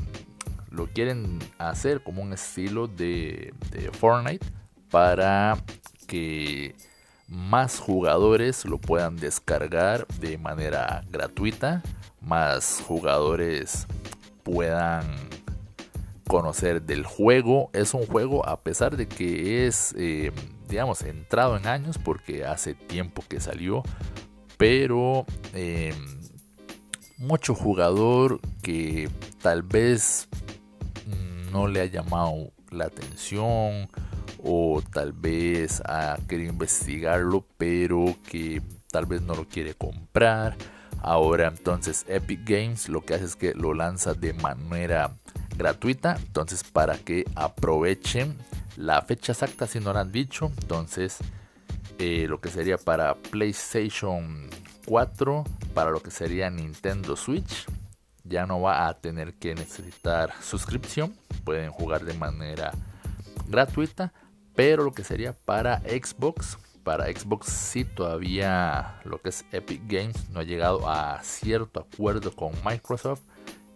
lo 0.76 0.86
quieren 0.86 1.38
hacer 1.58 2.02
como 2.02 2.22
un 2.22 2.32
estilo 2.32 2.86
de, 2.86 3.54
Fortnite 3.98 4.46
para 4.90 5.56
que 6.06 6.76
más 7.26 7.80
jugadores 7.80 8.64
lo 8.64 8.78
puedan 8.78 9.16
descargar 9.16 10.06
de 10.20 10.38
manera 10.38 11.02
gratuita, 11.10 11.82
más 12.20 12.82
jugadores 12.86 13.86
puedan 14.44 15.04
conocer 16.28 16.82
del 16.82 17.04
juego. 17.04 17.70
Es 17.72 17.94
un 17.94 18.06
juego, 18.06 18.46
a 18.46 18.60
pesar 18.60 18.96
de 18.96 19.08
que 19.08 19.66
es, 19.66 19.94
eh, 19.98 20.30
digamos, 20.68 21.02
entrado 21.02 21.56
en 21.56 21.66
años, 21.66 21.98
porque 21.98 22.44
hace 22.44 22.74
tiempo 22.74 23.24
que 23.28 23.40
salió, 23.40 23.82
pero 24.56 25.26
eh, 25.54 25.94
mucho 27.18 27.54
jugador 27.54 28.40
que 28.62 29.08
tal 29.42 29.62
vez 29.62 30.28
no 31.52 31.66
le 31.66 31.80
ha 31.80 31.86
llamado 31.86 32.52
la 32.70 32.86
atención 32.86 33.88
o 34.42 34.82
tal 34.92 35.12
vez 35.12 35.80
ha 35.84 36.18
querido 36.28 36.52
investigarlo, 36.52 37.46
pero 37.56 38.16
que 38.28 38.62
tal 38.90 39.06
vez 39.06 39.22
no 39.22 39.34
lo 39.34 39.48
quiere 39.48 39.74
comprar. 39.74 40.56
Ahora 41.00 41.48
entonces 41.48 42.04
Epic 42.08 42.40
Games 42.44 42.88
lo 42.88 43.04
que 43.04 43.14
hace 43.14 43.24
es 43.24 43.36
que 43.36 43.54
lo 43.54 43.74
lanza 43.74 44.14
de 44.14 44.32
manera 44.32 45.16
gratuita. 45.56 46.16
Entonces, 46.16 46.64
para 46.64 46.98
que 46.98 47.24
aprovechen 47.34 48.36
la 48.76 49.02
fecha 49.02 49.32
exacta, 49.32 49.66
si 49.66 49.80
no 49.80 49.92
lo 49.92 49.98
han 49.98 50.12
dicho, 50.12 50.52
entonces 50.60 51.18
eh, 51.98 52.26
lo 52.28 52.40
que 52.40 52.50
sería 52.50 52.76
para 52.76 53.14
PlayStation 53.14 54.48
4, 54.86 55.44
para 55.74 55.90
lo 55.90 56.02
que 56.02 56.10
sería 56.10 56.50
Nintendo 56.50 57.16
Switch, 57.16 57.66
ya 58.28 58.46
no 58.46 58.60
va 58.60 58.88
a 58.88 58.94
tener 58.94 59.34
que 59.34 59.54
necesitar 59.54 60.32
suscripción. 60.42 61.14
Pueden 61.44 61.70
jugar 61.70 62.04
de 62.04 62.14
manera 62.14 62.72
gratuita. 63.48 64.12
Pero 64.54 64.84
lo 64.84 64.92
que 64.92 65.04
sería 65.04 65.34
para 65.34 65.80
Xbox, 65.80 66.56
para 66.82 67.06
Xbox 67.06 67.48
sí 67.48 67.84
todavía 67.84 69.00
lo 69.04 69.20
que 69.20 69.28
es 69.28 69.44
Epic 69.52 69.82
Games 69.86 70.30
no 70.30 70.40
ha 70.40 70.44
llegado 70.44 70.88
a 70.88 71.22
cierto 71.22 71.80
acuerdo 71.80 72.34
con 72.34 72.52
Microsoft. 72.64 73.20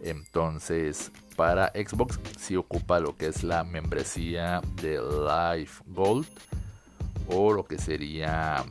Entonces 0.01 1.11
para 1.35 1.67
Xbox 1.69 2.19
si 2.39 2.55
ocupa 2.55 2.99
lo 2.99 3.15
que 3.15 3.27
es 3.27 3.43
la 3.43 3.63
membresía 3.63 4.61
de 4.81 4.99
Live 4.99 5.71
Gold 5.85 6.25
o 7.27 7.53
lo 7.53 7.63
que 7.63 7.77
sería 7.77 8.65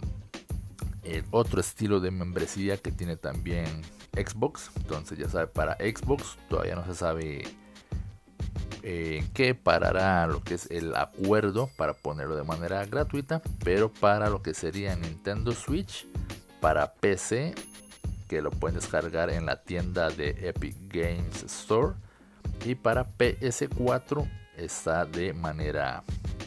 el 1.05 1.25
otro 1.31 1.61
estilo 1.61 2.01
de 2.01 2.11
membresía 2.11 2.77
que 2.77 2.93
tiene 2.93 3.16
también 3.16 3.83
Xbox. 4.14 4.70
Entonces 4.77 5.18
ya 5.18 5.29
sabe, 5.29 5.46
para 5.46 5.75
Xbox 5.77 6.37
todavía 6.49 6.75
no 6.75 6.85
se 6.87 6.94
sabe 6.94 7.44
eh, 8.83 9.18
en 9.18 9.29
qué 9.33 9.55
parará 9.55 10.27
lo 10.27 10.42
que 10.42 10.55
es 10.55 10.70
el 10.70 10.94
acuerdo 10.96 11.70
para 11.77 11.94
ponerlo 11.94 12.37
de 12.37 12.44
manera 12.44 12.85
gratuita, 12.87 13.42
pero 13.64 13.92
para 13.92 14.31
lo 14.31 14.42
que 14.42 14.55
sería 14.55 14.96
Nintendo 14.96 15.53
Switch, 15.53 16.07
para 16.61 16.94
PC, 16.94 17.55
que 18.29 18.42
lo 18.42 18.51
pueden 18.51 18.77
descargar 18.79 19.31
en 19.31 19.46
la 19.46 19.62
tienda 19.62 20.09
de 20.11 20.31
Epic 20.49 20.77
Games 20.88 21.42
Store 21.42 21.94
y 22.64 22.75
para 22.75 23.07
PS4 23.16 24.31
está 24.57 25.05
de 25.05 25.33
manera 25.33 26.05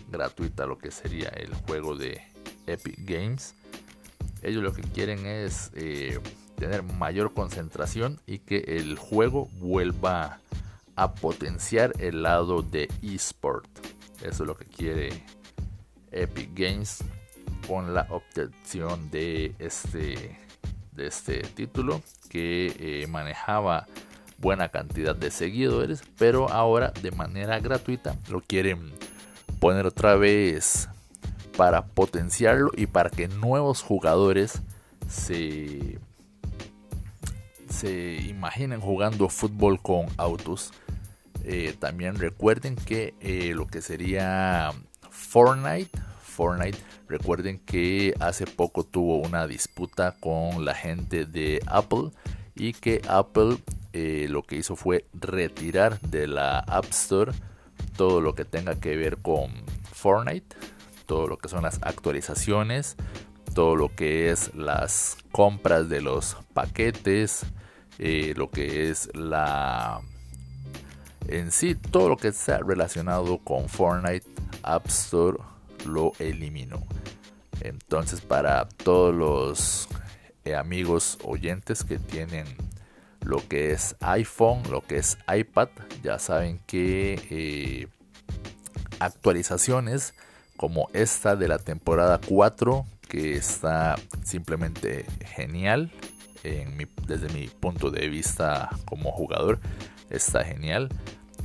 gratuita 0.09 0.65
lo 0.65 0.77
que 0.77 0.91
sería 0.91 1.29
el 1.29 1.53
juego 1.53 1.95
de 1.95 2.21
Epic 2.67 2.95
Games. 2.99 3.55
Ellos 4.41 4.63
lo 4.63 4.73
que 4.73 4.81
quieren 4.81 5.25
es 5.25 5.71
eh, 5.75 6.19
tener 6.55 6.83
mayor 6.83 7.33
concentración 7.33 8.19
y 8.25 8.39
que 8.39 8.59
el 8.67 8.97
juego 8.97 9.49
vuelva 9.59 10.39
a 10.95 11.13
potenciar 11.13 11.93
el 11.99 12.23
lado 12.23 12.61
de 12.61 12.89
eSport. 13.01 13.67
Eso 14.21 14.43
es 14.43 14.47
lo 14.47 14.55
que 14.55 14.65
quiere 14.65 15.23
Epic 16.11 16.51
Games 16.53 17.03
con 17.67 17.93
la 17.93 18.07
obtención 18.09 19.09
de 19.09 19.55
este, 19.59 20.37
de 20.91 21.07
este 21.07 21.41
título 21.41 22.01
que 22.29 22.73
eh, 22.79 23.07
manejaba 23.07 23.87
buena 24.37 24.69
cantidad 24.69 25.15
de 25.15 25.31
seguidores, 25.31 26.03
pero 26.17 26.49
ahora 26.49 26.91
de 27.01 27.11
manera 27.11 27.59
gratuita 27.59 28.15
lo 28.29 28.41
quieren 28.41 28.91
poner 29.59 29.85
otra 29.85 30.15
vez 30.15 30.89
para 31.55 31.85
potenciarlo 31.85 32.71
y 32.75 32.87
para 32.87 33.09
que 33.09 33.27
nuevos 33.27 33.81
jugadores 33.81 34.61
se, 35.07 35.99
se 37.73 38.15
imaginen 38.27 38.79
jugando 38.79 39.27
fútbol 39.29 39.81
con 39.81 40.05
autos. 40.17 40.71
Eh, 41.43 41.75
también 41.77 42.15
recuerden 42.15 42.75
que 42.75 43.15
eh, 43.19 43.53
lo 43.53 43.67
que 43.67 43.81
sería 43.81 44.71
Fortnite, 45.09 45.89
Fortnite, 46.21 46.77
recuerden 47.07 47.59
que 47.59 48.13
hace 48.19 48.45
poco 48.45 48.83
tuvo 48.85 49.17
una 49.17 49.47
disputa 49.47 50.15
con 50.19 50.63
la 50.63 50.73
gente 50.73 51.25
de 51.25 51.61
Apple 51.65 52.11
y 52.55 52.73
que 52.73 53.01
Apple 53.07 53.57
eh, 53.91 54.27
lo 54.29 54.43
que 54.43 54.55
hizo 54.55 54.75
fue 54.75 55.05
retirar 55.13 55.99
de 56.01 56.27
la 56.27 56.59
App 56.59 56.85
Store 56.91 57.33
todo 57.97 58.21
lo 58.21 58.35
que 58.35 58.45
tenga 58.45 58.79
que 58.79 58.95
ver 58.95 59.17
con 59.17 59.51
Fortnite, 59.91 60.55
todo 61.05 61.27
lo 61.27 61.37
que 61.37 61.49
son 61.49 61.63
las 61.63 61.79
actualizaciones, 61.83 62.95
todo 63.53 63.75
lo 63.75 63.93
que 63.93 64.31
es 64.31 64.53
las 64.55 65.17
compras 65.31 65.89
de 65.89 66.01
los 66.01 66.37
paquetes, 66.53 67.45
eh, 67.99 68.33
lo 68.35 68.49
que 68.49 68.89
es 68.89 69.09
la 69.13 70.01
en 71.27 71.51
sí 71.51 71.75
todo 71.75 72.09
lo 72.09 72.17
que 72.17 72.31
sea 72.31 72.59
relacionado 72.59 73.37
con 73.39 73.69
Fortnite 73.69 74.27
App 74.61 74.87
Store 74.87 75.37
lo 75.85 76.13
eliminó. 76.19 76.83
Entonces 77.61 78.21
para 78.21 78.67
todos 78.67 79.15
los 79.15 79.87
eh, 80.45 80.55
amigos 80.55 81.17
oyentes 81.23 81.83
que 81.83 81.99
tienen 81.99 82.45
lo 83.21 83.47
que 83.47 83.71
es 83.71 83.95
iPhone, 84.01 84.63
lo 84.69 84.81
que 84.81 84.97
es 84.97 85.17
iPad, 85.33 85.69
ya 86.03 86.19
saben 86.19 86.59
que 86.67 87.21
eh, 87.29 87.87
actualizaciones 88.99 90.13
como 90.57 90.89
esta 90.93 91.35
de 91.35 91.47
la 91.47 91.57
temporada 91.57 92.19
4 92.27 92.85
que 93.07 93.35
está 93.35 93.95
simplemente 94.23 95.05
genial 95.35 95.91
desde 96.43 97.29
mi 97.29 97.47
punto 97.47 97.89
de 97.89 98.09
vista 98.09 98.69
como 98.85 99.11
jugador 99.11 99.59
está 100.09 100.43
genial 100.43 100.89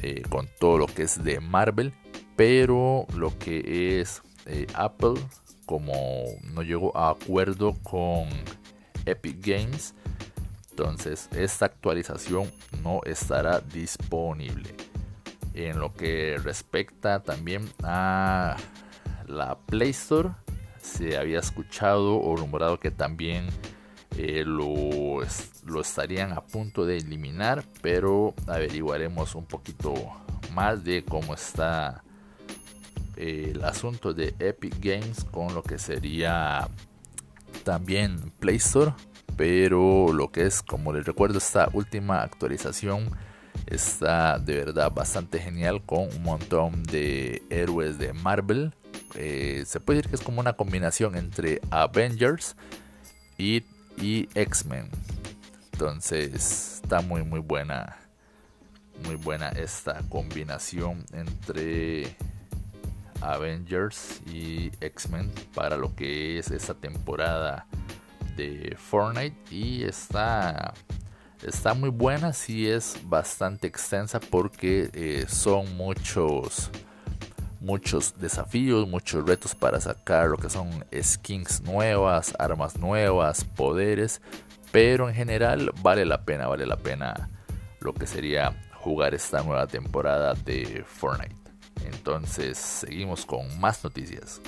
eh, 0.03 0.23
con 0.29 0.49
todo 0.59 0.79
lo 0.79 0.87
que 0.87 1.03
es 1.03 1.23
de 1.23 1.41
Marvel 1.41 1.93
pero 2.37 3.07
lo 3.17 3.37
que 3.39 4.01
es 4.01 4.23
Apple 4.75 5.21
como 5.69 5.93
no 6.43 6.63
llegó 6.63 6.97
a 6.97 7.11
acuerdo 7.11 7.75
con 7.83 8.27
Epic 9.05 9.47
Games. 9.47 9.95
Entonces 10.71 11.29
esta 11.37 11.67
actualización 11.67 12.51
no 12.83 13.01
estará 13.05 13.61
disponible. 13.61 14.75
En 15.53 15.79
lo 15.79 15.93
que 15.93 16.39
respecta 16.43 17.23
también 17.23 17.69
a 17.83 18.57
la 19.27 19.59
Play 19.59 19.91
Store, 19.91 20.31
se 20.81 21.19
había 21.19 21.41
escuchado 21.41 22.19
o 22.19 22.35
rumorado 22.35 22.79
que 22.79 22.91
también 22.91 23.49
eh, 24.17 24.45
lo, 24.45 25.23
estarían 25.81 26.33
a 26.33 26.41
punto 26.41 26.87
de 26.87 26.99
eliminar, 26.99 27.65
pero 27.83 28.35
averiguaremos 28.47 29.35
un 29.35 29.45
poquito 29.45 29.95
más 30.53 30.83
de 30.85 31.05
cómo 31.05 31.35
está 31.35 32.03
eh, 33.17 33.53
el 33.55 33.65
asunto 33.65 34.15
de 34.15 34.35
Epic 34.39 34.77
Games 34.81 35.25
con 35.25 35.55
lo 35.55 35.63
que 35.63 35.79
sería 35.79 36.69
también 37.65 38.33
Play 38.39 38.57
Store, 38.57 38.93
pero 39.37 40.13
lo 40.13 40.33
que 40.33 40.47
es, 40.47 40.63
como 40.63 40.93
les 40.93 41.07
recuerdo, 41.07 41.39
esta 41.39 41.69
última 41.73 42.23
actualización 42.23 43.11
está 43.67 44.39
de 44.39 44.57
verdad 44.57 44.91
bastante 44.93 45.39
genial 45.39 45.83
con 45.85 46.09
un 46.15 46.23
montón 46.23 46.83
de 46.85 47.43
héroes 47.51 47.99
de 47.99 48.13
Marvel. 48.13 48.73
Eh, 49.15 49.65
se 49.67 49.81
puede 49.81 49.99
decir 49.99 50.11
que 50.11 50.17
es 50.17 50.23
como 50.23 50.41
una 50.41 50.55
combinación 50.55 51.17
entre 51.17 51.61
Avengers 51.71 52.57
y, 53.37 53.63
y 54.01 54.29
X-Men. 54.35 54.89
Entonces 55.73 56.81
está 56.83 57.01
muy 57.01 57.23
muy 57.23 57.41
buena. 57.41 57.97
Muy 59.05 59.15
buena 59.15 59.51
esta 59.51 60.01
combinación 60.09 61.05
entre 61.13 62.17
Avengers 63.21 64.21
y 64.27 64.73
X-Men 64.81 65.31
para 65.55 65.77
lo 65.77 65.95
que 65.95 66.39
es 66.39 66.51
esta 66.51 66.75
temporada 66.75 67.67
de 68.37 68.77
Fortnite 68.77 69.37
y 69.51 69.85
está 69.85 70.75
está 71.43 71.75
muy 71.75 71.91
buena 71.91 72.33
sí 72.33 72.69
es 72.69 72.99
bastante 73.05 73.67
extensa 73.67 74.19
porque 74.21 74.91
eh, 74.93 75.27
son 75.29 75.77
muchos 75.77 76.71
muchos 77.61 78.15
desafíos 78.19 78.89
muchos 78.89 79.27
retos 79.27 79.55
para 79.55 79.81
sacar 79.81 80.29
lo 80.29 80.37
que 80.37 80.51
son 80.51 80.85
skins 81.01 81.63
nuevas 81.63 82.35
armas 82.39 82.79
nuevas 82.79 83.45
poderes 83.45 84.21
pero 84.71 85.09
en 85.09 85.15
general 85.15 85.73
vale 85.83 86.05
la 86.05 86.23
pena 86.23 86.47
vale 86.47 86.67
la 86.67 86.77
pena 86.77 87.31
lo 87.81 87.95
que 87.95 88.07
sería 88.07 88.55
jugar 88.79 89.15
esta 89.15 89.43
nueva 89.43 89.67
temporada 89.67 90.35
de 90.35 90.85
Fortnite. 90.87 91.37
Entonces 91.85 92.59
seguimos 92.59 93.25
con 93.25 93.59
más 93.61 93.83
noticias 93.85 94.41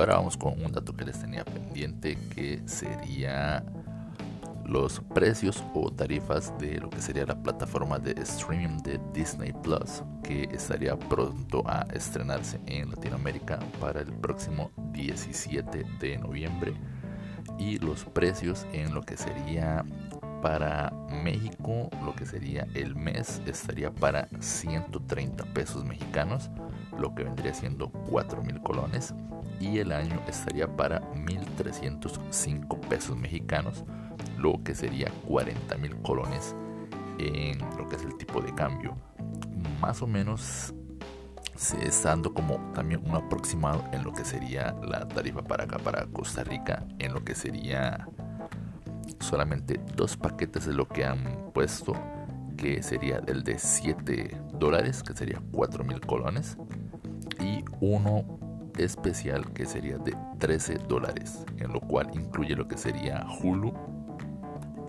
ahora 0.00 0.16
vamos 0.16 0.36
con 0.36 0.62
un 0.64 0.72
dato 0.72 0.94
que 0.94 1.04
les 1.04 1.20
tenía 1.20 1.44
pendiente 1.44 2.16
que 2.34 2.62
sería 2.66 3.62
los 4.64 5.00
precios 5.14 5.62
o 5.74 5.90
tarifas 5.90 6.56
de 6.58 6.78
lo 6.78 6.88
que 6.88 7.02
sería 7.02 7.26
la 7.26 7.42
plataforma 7.42 7.98
de 7.98 8.12
streaming 8.22 8.78
de 8.78 8.98
Disney 9.12 9.52
Plus 9.52 10.02
que 10.22 10.44
estaría 10.52 10.98
pronto 10.98 11.62
a 11.66 11.86
estrenarse 11.92 12.58
en 12.66 12.88
Latinoamérica 12.88 13.58
para 13.78 14.00
el 14.00 14.12
próximo 14.12 14.70
17 14.92 15.84
de 16.00 16.18
noviembre. 16.18 16.72
Y 17.58 17.78
los 17.78 18.04
precios 18.04 18.66
en 18.72 18.94
lo 18.94 19.02
que 19.02 19.18
sería 19.18 19.84
para 20.40 20.90
México 21.22 21.90
lo 22.02 22.14
que 22.14 22.24
sería 22.24 22.66
el 22.72 22.96
mes 22.96 23.42
estaría 23.44 23.90
para 23.90 24.28
130 24.38 25.44
pesos 25.52 25.84
mexicanos 25.84 26.50
lo 26.98 27.14
que 27.14 27.24
vendría 27.24 27.52
siendo 27.52 27.90
4 27.90 28.42
mil 28.42 28.62
colones 28.62 29.12
y 29.60 29.78
el 29.78 29.92
año 29.92 30.20
estaría 30.26 30.66
para 30.76 31.02
1.305 31.12 32.80
pesos 32.88 33.16
mexicanos, 33.16 33.84
lo 34.38 34.62
que 34.64 34.74
sería 34.74 35.10
40 35.28 35.76
mil 35.76 35.96
colones 35.98 36.56
en 37.18 37.58
lo 37.76 37.86
que 37.88 37.96
es 37.96 38.02
el 38.02 38.16
tipo 38.16 38.40
de 38.40 38.54
cambio. 38.54 38.96
Más 39.80 40.00
o 40.02 40.06
menos 40.06 40.74
se 41.56 41.86
está 41.86 42.08
dando 42.10 42.32
como 42.32 42.56
también 42.72 43.02
un 43.06 43.14
aproximado 43.14 43.84
en 43.92 44.02
lo 44.02 44.12
que 44.14 44.24
sería 44.24 44.74
la 44.82 45.06
tarifa 45.06 45.42
para 45.42 45.64
acá, 45.64 45.78
para 45.78 46.06
Costa 46.06 46.42
Rica, 46.42 46.86
en 46.98 47.12
lo 47.12 47.22
que 47.22 47.34
sería 47.34 48.08
solamente 49.18 49.78
dos 49.94 50.16
paquetes 50.16 50.64
de 50.64 50.72
lo 50.72 50.88
que 50.88 51.04
han 51.04 51.52
puesto, 51.52 51.92
que 52.56 52.82
sería 52.82 53.20
el 53.26 53.42
de 53.42 53.58
7 53.58 54.40
dólares, 54.54 55.02
que 55.02 55.12
sería 55.12 55.42
4 55.52 55.84
mil 55.84 56.00
colones, 56.00 56.56
y 57.40 57.62
uno 57.80 58.24
especial 58.78 59.52
que 59.52 59.66
sería 59.66 59.98
de 59.98 60.16
13 60.38 60.78
dólares, 60.88 61.44
en 61.58 61.72
lo 61.72 61.80
cual 61.80 62.10
incluye 62.14 62.54
lo 62.54 62.68
que 62.68 62.76
sería 62.76 63.26
Hulu 63.42 63.72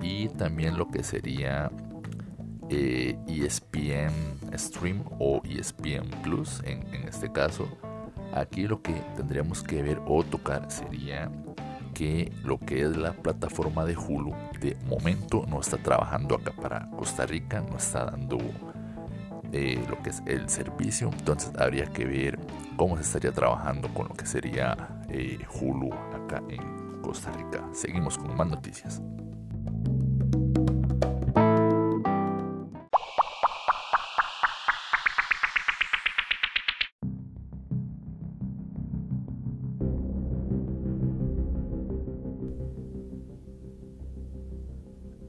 y 0.02 0.30
también 0.30 0.78
lo 0.78 0.88
que 0.88 1.04
sería 1.04 1.72
ESPN 2.70 3.80
eh, 3.80 4.50
e 4.52 4.58
Stream 4.58 5.04
o 5.20 5.42
ESPN 5.44 6.10
Plus 6.24 6.62
en, 6.64 6.88
en 6.94 7.08
este 7.08 7.32
caso. 7.32 7.68
Aquí 8.34 8.68
lo 8.68 8.82
que 8.82 8.94
tendríamos 9.18 9.62
que 9.62 9.82
ver 9.82 10.02
o 10.08 10.24
tocar 10.24 10.72
sería 10.72 11.30
que 11.94 12.32
lo 12.44 12.58
que 12.58 12.84
es 12.84 12.96
la 12.96 13.14
plataforma 13.14 13.86
de 13.86 13.98
Hulu 13.98 14.34
de 14.62 14.78
momento 14.86 15.46
no 15.48 15.60
está 15.60 15.78
trabajando 15.78 16.36
acá 16.36 16.54
para 16.54 16.90
Costa 16.92 17.26
Rica, 17.26 17.62
no 17.62 17.78
está 17.78 18.06
dando 18.06 18.38
eh, 19.52 19.84
lo 19.90 20.02
que 20.02 20.10
es 20.12 20.24
el 20.26 20.50
servicio. 20.50 21.10
Entonces 21.12 21.52
habría 21.58 21.86
que 21.86 22.06
ver 22.06 22.40
cómo 22.78 22.96
se 22.98 23.04
estaría 23.04 23.32
trabajando 23.32 23.94
con 23.94 24.08
lo 24.08 24.14
que 24.14 24.26
sería 24.26 24.76
eh, 25.10 25.40
Hulu 25.60 25.94
acá 25.94 26.42
en 26.50 27.02
Costa 27.02 27.32
Rica. 27.32 27.68
Seguimos 27.74 28.18
con 28.18 28.36
más 28.36 28.48
noticias. 28.48 29.02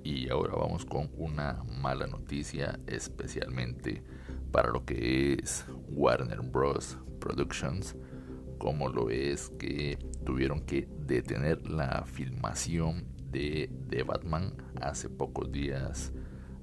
Y 0.05 0.29
ahora 0.29 0.55
vamos 0.57 0.85
con 0.85 1.11
una 1.17 1.63
mala 1.81 2.07
noticia, 2.07 2.22
especialmente 2.87 4.03
para 4.53 4.71
lo 4.71 4.85
que 4.85 5.35
es 5.35 5.67
Warner 5.89 6.41
Bros. 6.41 6.99
Productions, 7.21 7.95
como 8.59 8.89
lo 8.89 9.11
es 9.11 9.51
que 9.59 9.97
tuvieron 10.25 10.61
que 10.63 10.89
detener 11.07 11.65
la 11.69 12.05
filmación 12.05 13.05
de, 13.31 13.71
de 13.89 14.03
Batman 14.03 14.55
hace 14.81 15.09
pocos 15.09 15.53
días. 15.53 16.13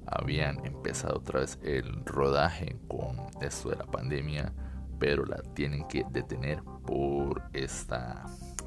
Habían 0.05 0.65
empezado 0.65 1.19
otra 1.19 1.41
vez 1.41 1.59
el 1.61 2.03
rodaje 2.05 2.77
con 2.87 3.15
esto 3.41 3.69
de 3.69 3.77
la 3.77 3.85
pandemia, 3.85 4.53
pero 4.97 5.23
la 5.25 5.37
tienen 5.53 5.87
que 5.87 6.03
detener 6.11 6.61
por 6.85 7.43
esta 7.53 8.25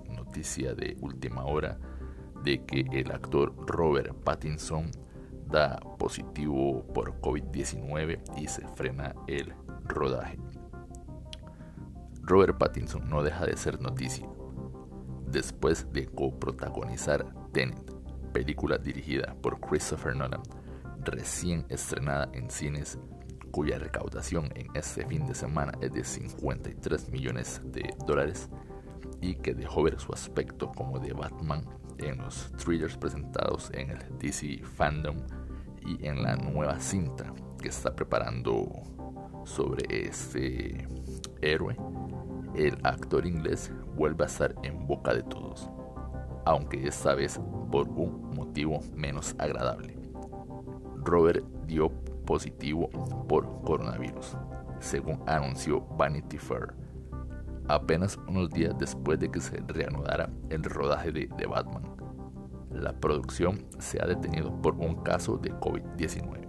noticia 0.08 0.74
de 0.74 0.96
última 1.00 1.44
hora 1.44 1.78
de 2.42 2.64
que 2.64 2.86
el 2.92 3.10
actor 3.12 3.54
Robert 3.66 4.14
Pattinson 4.24 4.90
da 5.52 5.78
positivo 5.98 6.84
por 6.92 7.20
COVID-19 7.20 8.20
y 8.36 8.48
se 8.48 8.66
frena 8.68 9.14
el 9.28 9.54
rodaje. 9.84 10.38
Robert 12.22 12.56
Pattinson 12.56 13.08
no 13.08 13.22
deja 13.22 13.44
de 13.46 13.56
ser 13.56 13.80
noticia. 13.80 14.28
Después 15.26 15.92
de 15.92 16.06
coprotagonizar 16.06 17.26
Tenet, 17.52 17.92
película 18.32 18.78
dirigida 18.78 19.34
por 19.42 19.60
Christopher 19.60 20.16
Nolan, 20.16 20.42
recién 21.04 21.66
estrenada 21.68 22.30
en 22.32 22.50
cines, 22.50 22.98
cuya 23.50 23.78
recaudación 23.78 24.50
en 24.54 24.68
este 24.74 25.06
fin 25.06 25.26
de 25.26 25.34
semana 25.34 25.72
es 25.80 25.92
de 25.92 26.04
53 26.04 27.10
millones 27.10 27.60
de 27.64 27.94
dólares 28.06 28.48
y 29.20 29.34
que 29.34 29.52
dejó 29.54 29.82
ver 29.82 30.00
su 30.00 30.12
aspecto 30.12 30.72
como 30.72 30.98
de 30.98 31.12
Batman 31.12 31.66
en 31.98 32.18
los 32.18 32.52
thrillers 32.52 32.96
presentados 32.96 33.70
en 33.74 33.90
el 33.90 34.18
DC 34.18 34.62
Fandom 34.64 35.16
y 35.84 36.06
en 36.06 36.22
la 36.22 36.36
nueva 36.36 36.78
cinta 36.80 37.32
que 37.60 37.68
está 37.68 37.94
preparando 37.94 38.70
sobre 39.44 39.84
este 40.06 40.88
héroe, 41.40 41.76
el 42.54 42.78
actor 42.82 43.26
inglés 43.26 43.72
vuelve 43.96 44.24
a 44.24 44.26
estar 44.26 44.54
en 44.62 44.86
boca 44.86 45.14
de 45.14 45.22
todos, 45.22 45.70
aunque 46.44 46.86
esta 46.86 47.14
vez 47.14 47.40
por 47.70 47.88
un 47.88 48.30
motivo 48.36 48.80
menos 48.94 49.34
agradable. 49.38 49.98
Robert 50.96 51.44
dio 51.66 51.90
positivo 52.24 52.88
por 53.28 53.62
coronavirus, 53.62 54.36
según 54.80 55.22
anunció 55.26 55.80
Vanity 55.96 56.38
Fair, 56.38 56.74
apenas 57.68 58.18
unos 58.28 58.50
días 58.50 58.74
después 58.78 59.18
de 59.18 59.30
que 59.30 59.40
se 59.40 59.62
reanudara 59.68 60.30
el 60.50 60.62
rodaje 60.64 61.12
de, 61.12 61.28
de 61.36 61.46
Batman 61.46 61.92
la 62.74 62.92
producción 62.94 63.66
se 63.78 64.02
ha 64.02 64.06
detenido 64.06 64.54
por 64.62 64.74
un 64.76 64.96
caso 65.02 65.36
de 65.36 65.52
COVID-19. 65.52 66.48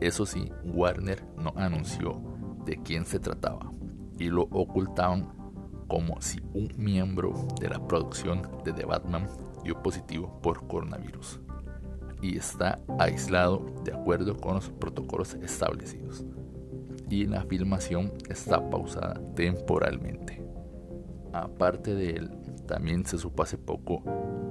Eso 0.00 0.26
sí, 0.26 0.52
Warner 0.64 1.24
no 1.36 1.52
anunció 1.56 2.20
de 2.64 2.76
quién 2.82 3.06
se 3.06 3.18
trataba 3.18 3.70
y 4.18 4.28
lo 4.28 4.42
ocultaban 4.42 5.32
como 5.88 6.20
si 6.20 6.40
un 6.52 6.72
miembro 6.76 7.32
de 7.60 7.68
la 7.68 7.86
producción 7.86 8.42
de 8.64 8.72
The 8.72 8.84
Batman 8.84 9.28
dio 9.62 9.80
positivo 9.82 10.40
por 10.42 10.66
coronavirus 10.66 11.40
y 12.20 12.36
está 12.36 12.78
aislado 12.98 13.64
de 13.84 13.92
acuerdo 13.92 14.36
con 14.36 14.56
los 14.56 14.68
protocolos 14.70 15.34
establecidos 15.34 16.24
y 17.08 17.26
la 17.26 17.42
filmación 17.44 18.12
está 18.28 18.68
pausada 18.68 19.20
temporalmente. 19.34 20.42
Aparte 21.32 21.94
de 21.94 22.10
él, 22.10 22.30
también 22.66 23.04
se 23.04 23.18
supo 23.18 23.42
hace 23.42 23.58
poco 23.58 24.02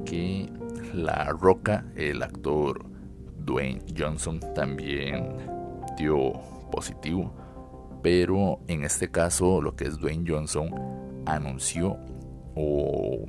que 0.06 0.50
La 0.94 1.26
Roca, 1.32 1.86
el 1.96 2.22
actor 2.22 2.86
Dwayne 3.40 3.82
Johnson, 3.98 4.40
también 4.54 5.38
dio 5.98 6.34
positivo. 6.72 7.34
Pero 8.02 8.60
en 8.68 8.84
este 8.84 9.10
caso, 9.10 9.62
lo 9.62 9.76
que 9.76 9.86
es 9.86 9.98
Dwayne 9.98 10.26
Johnson 10.28 10.70
anunció 11.26 11.98
o 12.56 13.26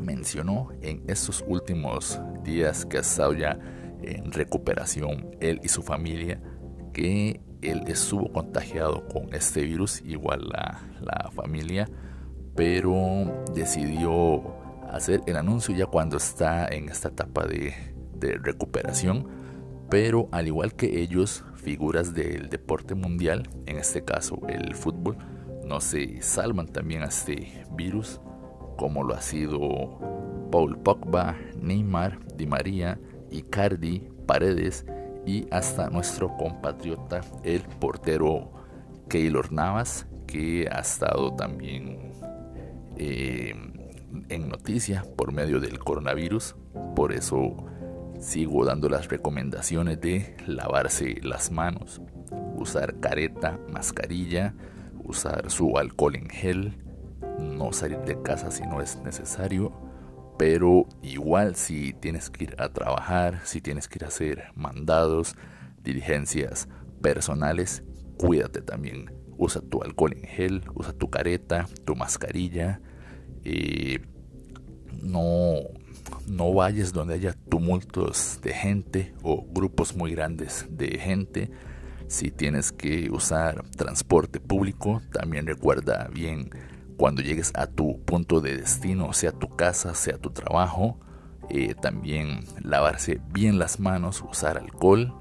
mencionó 0.00 0.68
en 0.82 1.02
estos 1.06 1.44
últimos 1.46 2.20
días 2.42 2.84
que 2.84 2.98
ha 2.98 3.00
estado 3.00 3.32
ya 3.32 3.58
en 4.02 4.32
recuperación, 4.32 5.30
él 5.40 5.60
y 5.62 5.68
su 5.68 5.82
familia, 5.82 6.40
que 6.92 7.40
él 7.62 7.84
estuvo 7.86 8.32
contagiado 8.32 9.06
con 9.08 9.34
este 9.34 9.62
virus, 9.62 10.02
igual 10.02 10.48
la, 10.48 10.80
la 11.00 11.30
familia, 11.30 11.88
pero 12.54 13.44
decidió 13.54 14.54
hacer 14.90 15.20
el 15.26 15.36
anuncio 15.36 15.74
ya 15.74 15.86
cuando 15.86 16.16
está 16.16 16.66
en 16.68 16.88
esta 16.88 17.08
etapa 17.08 17.46
de, 17.46 17.74
de 18.14 18.38
recuperación, 18.38 19.28
pero 19.90 20.28
al 20.32 20.46
igual 20.46 20.74
que 20.74 21.00
ellos, 21.00 21.44
figuras 21.54 22.14
del 22.14 22.48
deporte 22.48 22.94
mundial, 22.94 23.48
en 23.66 23.78
este 23.78 24.04
caso 24.04 24.40
el 24.48 24.74
fútbol, 24.74 25.16
no 25.64 25.80
se 25.80 26.22
salvan 26.22 26.68
también 26.68 27.02
a 27.02 27.06
este 27.06 27.64
virus, 27.72 28.20
como 28.76 29.02
lo 29.02 29.14
ha 29.14 29.20
sido 29.20 29.98
Paul 30.50 30.78
Pogba, 30.78 31.36
Neymar, 31.60 32.18
Di 32.36 32.46
María, 32.46 33.00
Icardi, 33.30 34.08
Paredes 34.26 34.86
y 35.26 35.46
hasta 35.50 35.90
nuestro 35.90 36.36
compatriota, 36.36 37.20
el 37.42 37.62
portero 37.62 38.52
Keylor 39.08 39.52
Navas, 39.52 40.06
que 40.26 40.68
ha 40.70 40.80
estado 40.80 41.34
también 41.34 42.12
eh, 42.96 43.54
en 44.28 44.48
noticia 44.48 45.04
por 45.16 45.32
medio 45.32 45.60
del 45.60 45.78
coronavirus. 45.80 46.54
Por 46.94 47.12
eso 47.12 47.56
sigo 48.20 48.64
dando 48.64 48.88
las 48.88 49.08
recomendaciones 49.08 50.00
de 50.00 50.36
lavarse 50.46 51.20
las 51.22 51.50
manos, 51.50 52.00
usar 52.56 53.00
careta, 53.00 53.58
mascarilla, 53.70 54.54
usar 55.04 55.50
su 55.50 55.76
alcohol 55.76 56.16
en 56.16 56.28
gel, 56.28 56.78
no 57.40 57.72
salir 57.72 57.98
de 57.98 58.22
casa 58.22 58.50
si 58.50 58.62
no 58.62 58.80
es 58.80 58.96
necesario, 59.02 59.72
pero 60.38 60.86
igual 61.02 61.56
si 61.56 61.92
tienes 61.94 62.30
que 62.30 62.44
ir 62.44 62.56
a 62.58 62.68
trabajar, 62.68 63.40
si 63.44 63.60
tienes 63.60 63.88
que 63.88 63.98
ir 63.98 64.04
a 64.04 64.08
hacer 64.08 64.44
mandados, 64.54 65.36
diligencias 65.82 66.68
personales, 67.02 67.82
cuídate 68.18 68.62
también. 68.62 69.12
Usa 69.38 69.60
tu 69.60 69.82
alcohol 69.82 70.14
en 70.14 70.28
gel, 70.28 70.62
usa 70.74 70.92
tu 70.92 71.10
careta, 71.10 71.66
tu 71.84 71.94
mascarilla. 71.94 72.80
Eh, 73.44 74.00
no, 75.02 75.56
no 76.26 76.54
vayas 76.54 76.92
donde 76.92 77.14
haya 77.14 77.34
tumultos 77.50 78.40
de 78.42 78.52
gente 78.54 79.14
o 79.22 79.44
grupos 79.46 79.94
muy 79.94 80.12
grandes 80.12 80.66
de 80.70 80.98
gente 80.98 81.50
si 82.08 82.30
tienes 82.30 82.72
que 82.72 83.10
usar 83.10 83.64
transporte 83.70 84.40
público, 84.40 85.02
también 85.12 85.46
recuerda 85.46 86.08
bien 86.12 86.50
cuando 86.96 87.22
llegues 87.22 87.52
a 87.54 87.66
tu 87.66 88.00
punto 88.04 88.40
de 88.40 88.56
destino, 88.56 89.12
sea 89.12 89.32
tu 89.32 89.48
casa, 89.48 89.94
sea 89.94 90.18
tu 90.18 90.30
trabajo, 90.30 90.98
eh, 91.48 91.74
también 91.74 92.44
lavarse 92.62 93.20
bien 93.30 93.58
las 93.58 93.78
manos, 93.78 94.24
usar 94.28 94.58
alcohol 94.58 95.14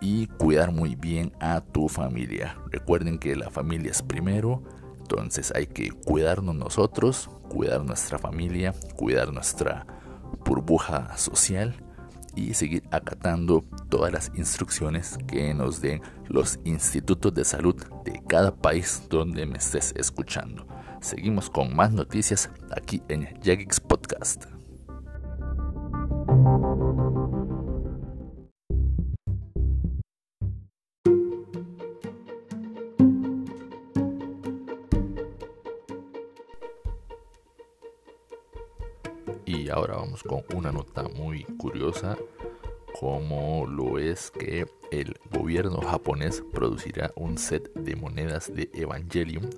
y 0.00 0.26
cuidar 0.26 0.72
muy 0.72 0.96
bien 0.96 1.32
a 1.40 1.60
tu 1.60 1.88
familia. 1.88 2.56
Recuerden 2.70 3.18
que 3.18 3.36
la 3.36 3.50
familia 3.50 3.90
es 3.90 4.02
primero, 4.02 4.62
entonces 4.98 5.52
hay 5.54 5.66
que 5.66 5.90
cuidarnos 5.90 6.54
nosotros, 6.54 7.30
cuidar 7.48 7.84
nuestra 7.84 8.18
familia, 8.18 8.74
cuidar 8.96 9.32
nuestra 9.32 9.86
burbuja 10.44 11.16
social 11.16 11.76
y 12.34 12.54
seguir 12.54 12.82
acatando 12.90 13.62
todas 13.88 14.12
las 14.12 14.32
instrucciones 14.34 15.18
que 15.28 15.52
nos 15.54 15.80
den 15.80 16.00
los 16.28 16.58
institutos 16.64 17.34
de 17.34 17.44
salud 17.44 17.76
de 18.04 18.22
cada 18.26 18.54
país 18.56 19.02
donde 19.10 19.46
me 19.46 19.58
estés 19.58 19.92
escuchando. 19.96 20.66
Seguimos 21.02 21.50
con 21.50 21.74
más 21.74 21.92
noticias 21.92 22.48
aquí 22.70 23.02
en 23.08 23.26
Jagix 23.42 23.80
Podcast. 23.80 24.44
Y 39.44 39.68
ahora 39.70 39.96
vamos 39.96 40.22
con 40.22 40.44
una 40.54 40.70
nota 40.70 41.02
muy 41.08 41.42
curiosa, 41.58 42.16
como 43.00 43.66
lo 43.66 43.98
es 43.98 44.30
que 44.30 44.68
el 44.92 45.18
gobierno 45.32 45.80
japonés 45.80 46.44
producirá 46.52 47.10
un 47.16 47.38
set 47.38 47.74
de 47.74 47.96
monedas 47.96 48.54
de 48.54 48.70
Evangelium 48.72 49.50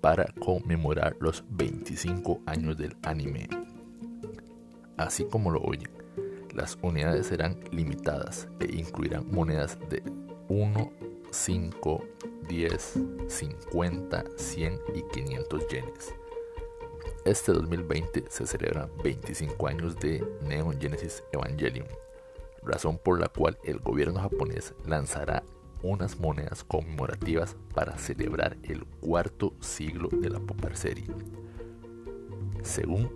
para 0.00 0.32
conmemorar 0.40 1.16
los 1.20 1.44
25 1.50 2.40
años 2.46 2.76
del 2.76 2.96
anime. 3.02 3.48
Así 4.96 5.24
como 5.24 5.50
lo 5.50 5.60
oyen, 5.60 5.90
las 6.54 6.78
unidades 6.82 7.26
serán 7.26 7.60
limitadas 7.70 8.48
e 8.60 8.74
incluirán 8.74 9.30
monedas 9.30 9.78
de 9.88 10.02
1, 10.48 10.92
5, 11.30 12.04
10, 12.48 12.98
50, 13.28 14.24
100 14.36 14.80
y 14.94 15.02
500 15.02 15.68
yenes. 15.68 16.14
Este 17.24 17.52
2020 17.52 18.24
se 18.28 18.46
celebran 18.46 18.90
25 19.02 19.68
años 19.68 19.96
de 19.96 20.26
Neon 20.42 20.80
Genesis 20.80 21.22
Evangelion, 21.32 21.86
razón 22.62 22.98
por 22.98 23.20
la 23.20 23.28
cual 23.28 23.58
el 23.64 23.78
gobierno 23.80 24.20
japonés 24.20 24.74
lanzará 24.86 25.42
unas 25.82 26.18
monedas 26.18 26.64
conmemorativas 26.64 27.56
para 27.74 27.96
celebrar 27.98 28.56
el 28.62 28.84
cuarto 29.00 29.54
siglo 29.60 30.08
de 30.10 30.30
la 30.30 30.40
Popper 30.40 30.76
serie. 30.76 31.06
Según 32.62 33.10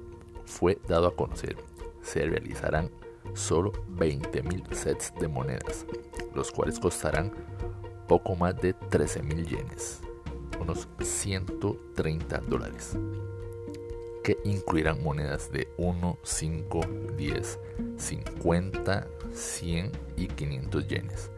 fue 0.44 0.78
dado 0.88 1.08
a 1.08 1.16
conocer, 1.16 1.56
se 2.02 2.24
realizarán 2.24 2.90
solo 3.34 3.72
20.000 3.96 4.72
sets 4.72 5.12
de 5.20 5.28
monedas, 5.28 5.86
los 6.34 6.50
cuales 6.50 6.78
costarán 6.78 7.32
poco 8.08 8.36
más 8.36 8.56
de 8.60 8.74
13.000 8.74 9.46
yenes, 9.46 10.00
unos 10.60 10.88
130 11.00 12.38
dólares 12.48 12.96
que 14.22 14.38
incluirán 14.44 15.02
monedas 15.02 15.50
de 15.50 15.68
1, 15.76 16.18
5, 16.22 16.80
10, 17.16 17.58
50, 17.96 19.08
100 19.32 19.92
y 20.16 20.26
500 20.28 20.88
yenes. 20.88 21.31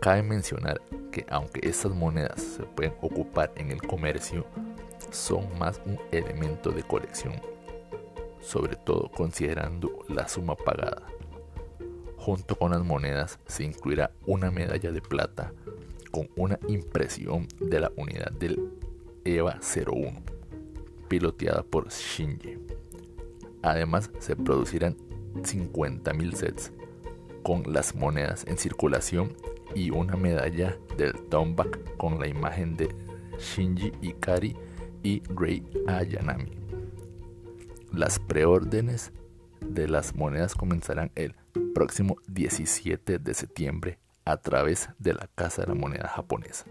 Cabe 0.00 0.22
mencionar 0.22 0.80
que 1.10 1.24
aunque 1.28 1.68
estas 1.68 1.92
monedas 1.92 2.42
se 2.42 2.62
pueden 2.64 2.94
ocupar 3.00 3.52
en 3.56 3.70
el 3.70 3.80
comercio, 3.82 4.46
son 5.10 5.46
más 5.58 5.80
un 5.86 5.98
elemento 6.10 6.70
de 6.70 6.82
colección, 6.82 7.34
sobre 8.40 8.76
todo 8.76 9.10
considerando 9.10 10.04
la 10.08 10.28
suma 10.28 10.56
pagada. 10.56 11.02
Junto 12.16 12.56
con 12.56 12.72
las 12.72 12.84
monedas 12.84 13.38
se 13.46 13.64
incluirá 13.64 14.10
una 14.26 14.50
medalla 14.50 14.90
de 14.92 15.00
plata 15.00 15.52
con 16.10 16.28
una 16.36 16.58
impresión 16.68 17.46
de 17.60 17.80
la 17.80 17.92
unidad 17.96 18.32
del 18.32 18.70
EVA 19.24 19.58
01 19.60 20.34
piloteada 21.08 21.62
por 21.62 21.88
Shinji. 21.88 22.58
Además, 23.62 24.10
se 24.18 24.36
producirán 24.36 24.96
50.000 25.34 26.34
sets 26.34 26.72
con 27.42 27.62
las 27.72 27.94
monedas 27.94 28.44
en 28.46 28.58
circulación 28.58 29.36
y 29.74 29.90
una 29.90 30.16
medalla 30.16 30.76
del 30.96 31.12
Tomback 31.28 31.96
con 31.96 32.18
la 32.18 32.26
imagen 32.26 32.76
de 32.76 32.94
Shinji 33.38 33.92
Ikari 34.02 34.56
y 35.02 35.22
Rei 35.34 35.62
Ayanami. 35.86 36.50
Las 37.92 38.18
preórdenes 38.18 39.12
de 39.60 39.88
las 39.88 40.14
monedas 40.14 40.54
comenzarán 40.54 41.10
el 41.14 41.34
próximo 41.74 42.16
17 42.28 43.18
de 43.18 43.34
septiembre 43.34 43.98
a 44.24 44.36
través 44.36 44.88
de 44.98 45.14
la 45.14 45.28
Casa 45.34 45.62
de 45.62 45.68
la 45.68 45.74
Moneda 45.74 46.08
japonesa 46.08 46.66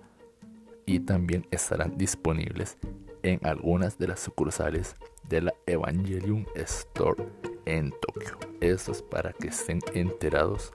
y 0.86 0.99
también 0.99 1.47
estarán 1.51 1.97
disponibles 1.97 2.77
en 3.23 3.39
algunas 3.45 3.97
de 3.97 4.08
las 4.08 4.19
sucursales 4.19 4.95
de 5.29 5.41
la 5.41 5.53
Evangelium 5.65 6.45
Store 6.56 7.23
en 7.65 7.91
Tokio. 7.91 8.38
Esto 8.60 8.91
es 8.91 9.01
para 9.01 9.32
que 9.32 9.47
estén 9.47 9.79
enterados 9.93 10.73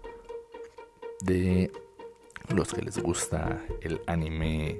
de 1.21 1.71
los 2.55 2.73
que 2.73 2.83
les 2.83 2.99
gusta 2.99 3.63
el 3.81 4.01
anime 4.07 4.79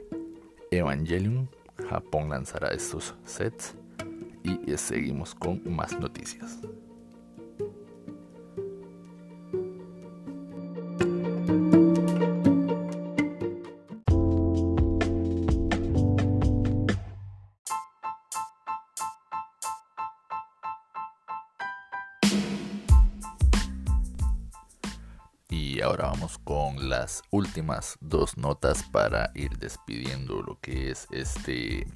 Evangelium. 0.71 1.47
Japón 1.89 2.31
lanzará 2.31 2.69
estos 2.69 3.15
sets 3.25 3.75
y 4.43 4.77
seguimos 4.77 5.35
con 5.35 5.63
más 5.75 5.99
noticias. 5.99 6.59
Últimas 27.31 27.97
dos 28.01 28.37
notas 28.37 28.83
para 28.83 29.31
ir 29.35 29.59
despidiendo 29.59 30.43
lo 30.43 30.59
que 30.61 30.91
es 30.91 31.07
este 31.11 31.87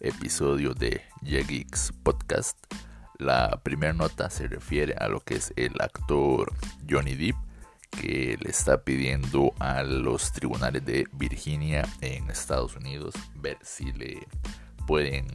episodio 0.00 0.74
de 0.74 1.02
Jegix 1.24 1.92
Podcast. 2.02 2.56
La 3.18 3.60
primera 3.62 3.92
nota 3.92 4.28
se 4.30 4.48
refiere 4.48 4.94
a 4.98 5.08
lo 5.08 5.20
que 5.20 5.36
es 5.36 5.52
el 5.56 5.72
actor 5.80 6.52
Johnny 6.88 7.14
Depp, 7.14 7.36
que 7.90 8.38
le 8.40 8.50
está 8.50 8.82
pidiendo 8.84 9.52
a 9.58 9.82
los 9.82 10.32
tribunales 10.32 10.84
de 10.84 11.06
Virginia 11.12 11.86
en 12.00 12.30
Estados 12.30 12.76
Unidos 12.76 13.14
ver 13.36 13.58
si 13.62 13.92
le 13.92 14.26
pueden 14.86 15.26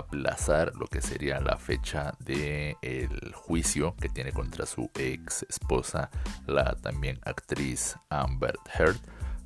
aplazar 0.00 0.72
lo 0.76 0.86
que 0.86 1.00
sería 1.00 1.40
la 1.40 1.56
fecha 1.56 2.14
del 2.20 2.76
el 2.82 3.32
juicio 3.34 3.94
que 3.96 4.08
tiene 4.08 4.32
contra 4.32 4.66
su 4.66 4.90
ex 4.94 5.44
esposa, 5.48 6.10
la 6.46 6.74
también 6.76 7.18
actriz 7.24 7.96
Amber 8.10 8.56
Heard, 8.78 8.98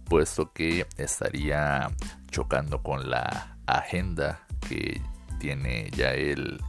puesto 0.05 0.53
que 0.53 0.87
estaría 0.97 1.91
chocando 2.31 2.83
con 2.83 3.11
la 3.11 3.57
agenda 3.67 4.47
que 4.69 5.01
tiene 5.39 5.91
ya 5.97 6.13
él 6.13 6.61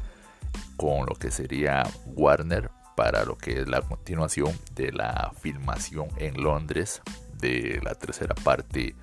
con 0.78 1.06
lo 1.06 1.16
que 1.16 1.32
sería 1.32 1.84
Warner 2.06 2.70
para 2.96 3.26
lo 3.26 3.38
que 3.38 3.62
es 3.62 3.68
la 3.68 3.82
continuación 3.82 4.58
de 4.74 4.92
la 4.92 5.32
filmación 5.40 6.08
en 6.18 6.42
Londres 6.42 7.02
de 7.40 7.80
la 7.84 7.96
tercera 7.96 8.36
parte 8.36 8.96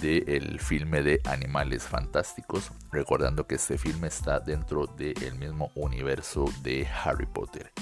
del 0.00 0.58
filme 0.60 1.02
de 1.02 1.20
Animales 1.24 1.84
Fantásticos, 1.84 2.70
recordando 2.90 3.46
que 3.46 3.56
este 3.56 3.78
filme 3.78 4.08
está 4.08 4.40
dentro 4.40 4.86
del 4.86 5.34
mismo 5.36 5.70
universo 5.74 6.46
de 6.62 6.86
Harry 7.04 7.26
Potter. 7.26 7.72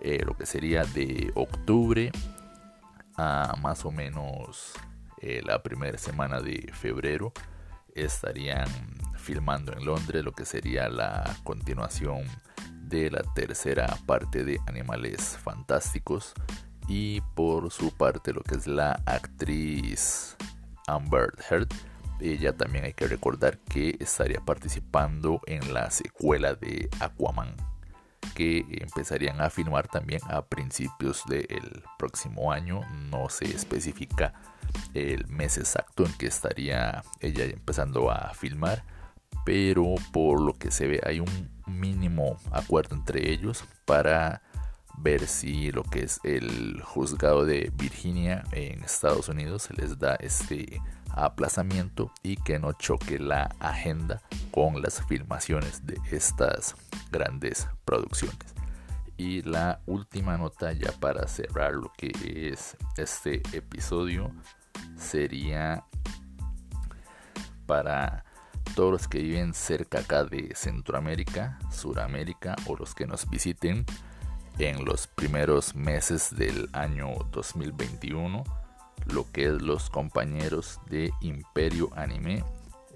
Eh, 0.00 0.22
lo 0.24 0.36
que 0.36 0.46
sería 0.46 0.84
de 0.84 1.30
octubre 1.34 2.12
a 3.16 3.54
más 3.60 3.84
o 3.84 3.90
menos 3.90 4.72
eh, 5.20 5.42
la 5.44 5.62
primera 5.62 5.98
semana 5.98 6.40
de 6.40 6.70
febrero 6.72 7.32
estarían 7.94 8.68
filmando 9.16 9.72
en 9.72 9.84
Londres 9.84 10.24
lo 10.24 10.32
que 10.32 10.44
sería 10.44 10.88
la 10.88 11.36
continuación 11.42 12.24
de 12.82 13.10
la 13.10 13.22
tercera 13.34 13.98
parte 14.06 14.44
de 14.44 14.60
Animales 14.66 15.36
Fantásticos 15.42 16.32
y 16.86 17.20
por 17.34 17.70
su 17.70 17.90
parte 17.90 18.32
lo 18.32 18.42
que 18.42 18.54
es 18.54 18.66
la 18.66 18.92
actriz 19.04 20.36
Amber 20.88 21.32
Heard. 21.48 21.68
Ella 22.20 22.56
también 22.56 22.84
hay 22.84 22.94
que 22.94 23.06
recordar 23.06 23.58
que 23.58 23.96
estaría 24.00 24.40
participando 24.40 25.40
en 25.46 25.72
la 25.72 25.90
secuela 25.90 26.54
de 26.54 26.88
Aquaman 26.98 27.54
que 28.34 28.64
empezarían 28.80 29.40
a 29.40 29.50
filmar 29.50 29.88
también 29.88 30.20
a 30.28 30.44
principios 30.46 31.24
del 31.28 31.84
próximo 31.98 32.52
año. 32.52 32.80
No 33.10 33.28
se 33.28 33.44
especifica 33.46 34.34
el 34.94 35.26
mes 35.28 35.58
exacto 35.58 36.04
en 36.04 36.12
que 36.14 36.26
estaría 36.26 37.02
ella 37.20 37.44
empezando 37.44 38.10
a 38.10 38.34
filmar 38.34 38.84
pero 39.48 39.94
por 40.12 40.42
lo 40.42 40.52
que 40.52 40.70
se 40.70 40.86
ve 40.86 41.00
hay 41.06 41.20
un 41.20 41.50
mínimo 41.66 42.36
acuerdo 42.50 42.94
entre 42.94 43.32
ellos 43.32 43.64
para 43.86 44.42
ver 45.00 45.26
si 45.26 45.70
lo 45.70 45.82
que 45.82 46.00
es 46.00 46.20
el 46.24 46.82
juzgado 46.82 47.44
de 47.44 47.72
Virginia 47.76 48.44
en 48.52 48.82
Estados 48.82 49.28
Unidos 49.28 49.68
les 49.76 49.98
da 49.98 50.16
este 50.16 50.80
aplazamiento 51.10 52.12
y 52.22 52.36
que 52.36 52.58
no 52.58 52.72
choque 52.72 53.18
la 53.18 53.54
agenda 53.60 54.22
con 54.50 54.82
las 54.82 55.04
filmaciones 55.06 55.86
de 55.86 55.98
estas 56.10 56.74
grandes 57.10 57.68
producciones. 57.84 58.54
Y 59.16 59.42
la 59.42 59.80
última 59.86 60.36
nota 60.36 60.72
ya 60.72 60.92
para 60.92 61.26
cerrar 61.26 61.74
lo 61.74 61.92
que 61.96 62.12
es 62.52 62.76
este 62.96 63.42
episodio 63.52 64.30
sería 64.96 65.84
para 67.66 68.24
todos 68.76 68.92
los 68.92 69.08
que 69.08 69.18
viven 69.18 69.54
cerca 69.54 70.00
acá 70.00 70.24
de 70.24 70.54
Centroamérica, 70.54 71.58
Suramérica 71.72 72.54
o 72.66 72.76
los 72.76 72.94
que 72.94 73.06
nos 73.06 73.28
visiten 73.28 73.84
en 74.58 74.84
los 74.84 75.06
primeros 75.06 75.74
meses 75.74 76.34
del 76.36 76.68
año 76.72 77.14
2021, 77.30 78.44
lo 79.12 79.30
que 79.32 79.48
los 79.48 79.88
compañeros 79.88 80.80
de 80.90 81.12
Imperio 81.20 81.90
Anime 81.94 82.44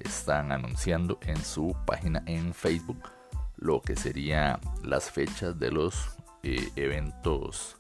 están 0.00 0.50
anunciando 0.50 1.18
en 1.22 1.42
su 1.42 1.76
página 1.86 2.22
en 2.26 2.52
Facebook 2.52 3.08
lo 3.56 3.80
que 3.80 3.94
serían 3.94 4.58
las 4.82 5.10
fechas 5.10 5.58
de 5.58 5.70
los 5.70 6.16
eh, 6.42 6.68
eventos 6.74 7.76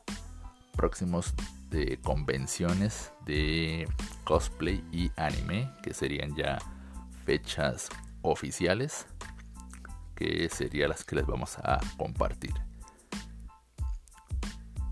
próximos 0.76 1.34
de 1.70 1.98
convenciones 2.00 3.12
de 3.26 3.88
cosplay 4.22 4.84
y 4.92 5.10
anime 5.16 5.68
que 5.82 5.92
serían 5.92 6.36
ya 6.36 6.58
fechas 7.24 7.88
oficiales 8.22 9.06
que 10.14 10.48
serían 10.48 10.90
las 10.90 11.04
que 11.04 11.16
les 11.16 11.26
vamos 11.26 11.58
a 11.58 11.80
compartir 11.96 12.52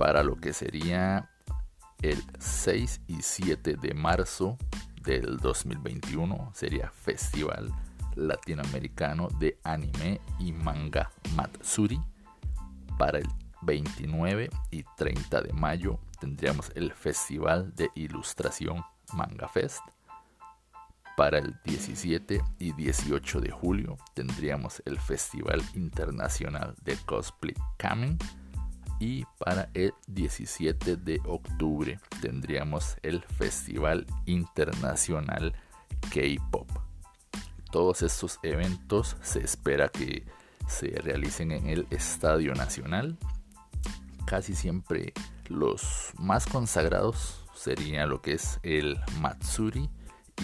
para 0.00 0.22
lo 0.22 0.34
que 0.36 0.54
sería 0.54 1.28
el 2.00 2.24
6 2.38 3.02
y 3.06 3.20
7 3.20 3.76
de 3.76 3.92
marzo 3.92 4.56
del 5.02 5.36
2021 5.36 6.52
sería 6.54 6.88
Festival 6.88 7.70
Latinoamericano 8.14 9.28
de 9.38 9.58
Anime 9.62 10.22
y 10.38 10.52
Manga 10.52 11.10
Matsuri. 11.36 12.00
Para 12.96 13.18
el 13.18 13.28
29 13.60 14.48
y 14.70 14.84
30 14.96 15.42
de 15.42 15.52
mayo 15.52 15.98
tendríamos 16.18 16.72
el 16.74 16.94
Festival 16.94 17.74
de 17.74 17.90
Ilustración 17.94 18.82
Manga 19.12 19.48
Fest. 19.48 19.82
Para 21.14 21.36
el 21.36 21.60
17 21.62 22.42
y 22.58 22.72
18 22.72 23.42
de 23.42 23.50
julio 23.50 23.98
tendríamos 24.14 24.82
el 24.86 24.98
Festival 24.98 25.62
Internacional 25.74 26.74
de 26.84 26.96
Cosplay 27.04 27.54
Kamen. 27.76 28.16
Y 29.00 29.24
para 29.38 29.70
el 29.72 29.94
17 30.08 30.96
de 30.96 31.20
octubre 31.26 31.98
tendríamos 32.20 32.96
el 33.02 33.22
Festival 33.22 34.06
Internacional 34.26 35.54
K-Pop. 36.12 36.68
Todos 37.72 38.02
estos 38.02 38.38
eventos 38.42 39.16
se 39.22 39.40
espera 39.40 39.88
que 39.88 40.26
se 40.68 40.88
realicen 40.88 41.50
en 41.50 41.66
el 41.66 41.86
Estadio 41.90 42.54
Nacional. 42.54 43.16
Casi 44.26 44.54
siempre 44.54 45.14
los 45.48 46.12
más 46.18 46.46
consagrados 46.46 47.46
serían 47.54 48.10
lo 48.10 48.20
que 48.20 48.34
es 48.34 48.60
el 48.62 48.98
Matsuri 49.20 49.88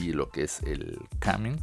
y 0.00 0.12
lo 0.12 0.30
que 0.30 0.44
es 0.44 0.62
el 0.62 0.98
Kamen 1.18 1.60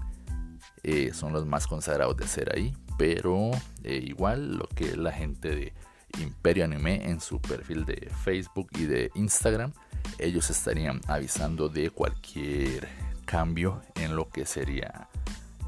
eh, 0.84 1.12
son 1.14 1.34
los 1.34 1.46
más 1.46 1.66
consagrados 1.66 2.18
de 2.18 2.28
ser 2.28 2.56
ahí. 2.56 2.76
Pero 2.98 3.52
eh, 3.84 4.00
igual 4.06 4.58
lo 4.58 4.68
que 4.68 4.96
la 4.96 5.12
gente 5.12 5.56
de 5.56 5.74
Imperio 6.20 6.66
Anime 6.66 7.10
en 7.10 7.20
su 7.20 7.42
perfil 7.42 7.86
de 7.86 8.10
Facebook 8.24 8.70
y 8.78 8.86
de 8.86 9.12
Instagram, 9.16 9.74
ellos 10.20 10.50
estarían 10.50 11.02
avisando 11.08 11.70
de 11.70 11.90
cualquier 11.90 12.88
cambio 13.26 13.82
en 13.96 14.16
lo 14.16 14.30
que 14.30 14.46
sería 14.46 15.10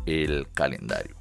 el 0.06 0.48
calendario. 0.54 1.16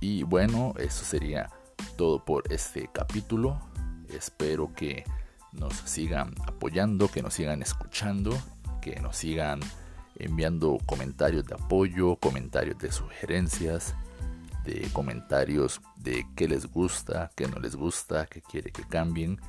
Y 0.00 0.22
bueno, 0.22 0.74
eso 0.78 1.04
sería 1.04 1.50
todo 1.96 2.24
por 2.24 2.52
este 2.52 2.88
capítulo. 2.92 3.60
Espero 4.08 4.72
que 4.74 5.04
nos 5.52 5.74
sigan 5.74 6.34
apoyando, 6.46 7.08
que 7.08 7.22
nos 7.22 7.34
sigan 7.34 7.62
escuchando, 7.62 8.36
que 8.82 9.00
nos 9.00 9.16
sigan 9.16 9.60
enviando 10.16 10.78
comentarios 10.84 11.46
de 11.46 11.54
apoyo, 11.54 12.16
comentarios 12.16 12.78
de 12.78 12.92
sugerencias, 12.92 13.94
de 14.64 14.88
comentarios 14.92 15.80
de 15.96 16.26
qué 16.36 16.48
les 16.48 16.66
gusta, 16.66 17.30
qué 17.36 17.46
no 17.46 17.58
les 17.58 17.76
gusta, 17.76 18.26
qué 18.26 18.40
quiere 18.40 18.70
que 18.70 18.82
cambien, 18.82 19.40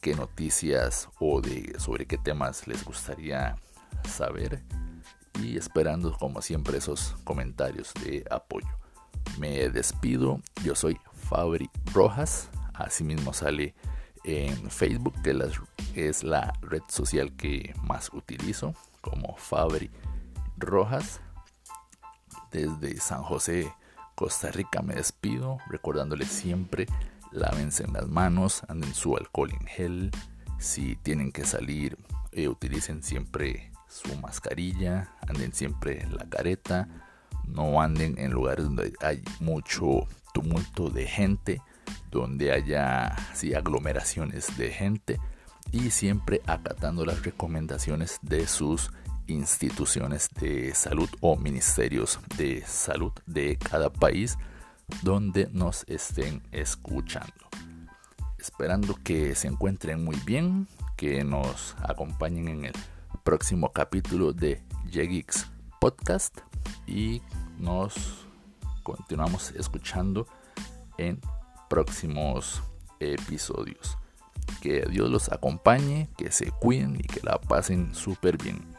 qué 0.00 0.14
noticias 0.14 1.08
o 1.20 1.40
de 1.40 1.74
sobre 1.78 2.06
qué 2.06 2.18
temas 2.18 2.66
les 2.66 2.84
gustaría 2.84 3.56
saber 4.08 4.62
y 5.40 5.56
esperando 5.56 6.16
como 6.18 6.42
siempre 6.42 6.78
esos 6.78 7.14
comentarios 7.24 7.92
de 8.04 8.24
apoyo. 8.30 8.68
Me 9.38 9.68
despido, 9.70 10.40
yo 10.64 10.74
soy 10.74 10.98
Fabri 11.12 11.70
Rojas, 11.92 12.48
asimismo 12.74 13.32
sale 13.32 13.74
en 14.24 14.70
Facebook 14.70 15.14
que 15.22 16.08
es 16.08 16.22
la 16.22 16.52
red 16.62 16.82
social 16.88 17.32
que 17.36 17.74
más 17.82 18.10
utilizo 18.12 18.74
como 19.00 19.36
Fabri 19.36 19.90
Rojas. 20.56 21.20
Desde 22.50 22.98
San 23.00 23.22
José, 23.22 23.72
Costa 24.14 24.50
Rica 24.50 24.82
me 24.82 24.94
despido, 24.94 25.58
recordándoles 25.68 26.28
siempre, 26.28 26.86
lávense 27.30 27.86
las 27.88 28.08
manos, 28.08 28.62
anden 28.68 28.94
su 28.94 29.16
alcohol 29.16 29.50
en 29.52 29.66
gel, 29.66 30.10
si 30.58 30.96
tienen 30.96 31.32
que 31.32 31.44
salir, 31.44 31.98
eh, 32.32 32.48
utilicen 32.48 33.02
siempre 33.02 33.72
su 33.88 34.16
mascarilla, 34.18 35.14
anden 35.26 35.52
siempre 35.52 36.06
la 36.10 36.28
careta, 36.28 36.88
no 37.46 37.80
anden 37.82 38.18
en 38.18 38.30
lugares 38.30 38.64
donde 38.64 38.92
hay 39.00 39.22
mucho 39.40 40.06
tumulto 40.32 40.88
de 40.88 41.06
gente, 41.06 41.60
donde 42.10 42.52
haya 42.52 43.16
aglomeraciones 43.56 44.56
de 44.56 44.70
gente 44.70 45.20
y 45.72 45.90
siempre 45.90 46.40
acatando 46.46 47.04
las 47.04 47.22
recomendaciones 47.22 48.18
de 48.22 48.46
sus 48.46 48.90
instituciones 49.32 50.28
de 50.40 50.74
salud 50.74 51.08
o 51.20 51.36
ministerios 51.36 52.18
de 52.36 52.64
salud 52.64 53.12
de 53.26 53.58
cada 53.58 53.92
país 53.92 54.38
donde 55.02 55.48
nos 55.52 55.84
estén 55.88 56.42
escuchando. 56.52 57.32
Esperando 58.38 58.96
que 59.02 59.34
se 59.34 59.48
encuentren 59.48 60.04
muy 60.04 60.16
bien, 60.26 60.68
que 60.96 61.24
nos 61.24 61.74
acompañen 61.82 62.48
en 62.48 62.64
el 62.66 62.74
próximo 63.24 63.72
capítulo 63.72 64.32
de 64.32 64.62
Geeks 64.90 65.48
Podcast 65.80 66.38
y 66.86 67.22
nos 67.58 68.26
continuamos 68.82 69.52
escuchando 69.52 70.26
en 70.98 71.20
próximos 71.68 72.62
episodios. 73.00 73.96
Que 74.60 74.82
Dios 74.90 75.08
los 75.08 75.30
acompañe, 75.30 76.08
que 76.16 76.30
se 76.30 76.50
cuiden 76.50 76.96
y 76.96 77.04
que 77.04 77.20
la 77.22 77.40
pasen 77.40 77.94
súper 77.94 78.36
bien. 78.36 78.71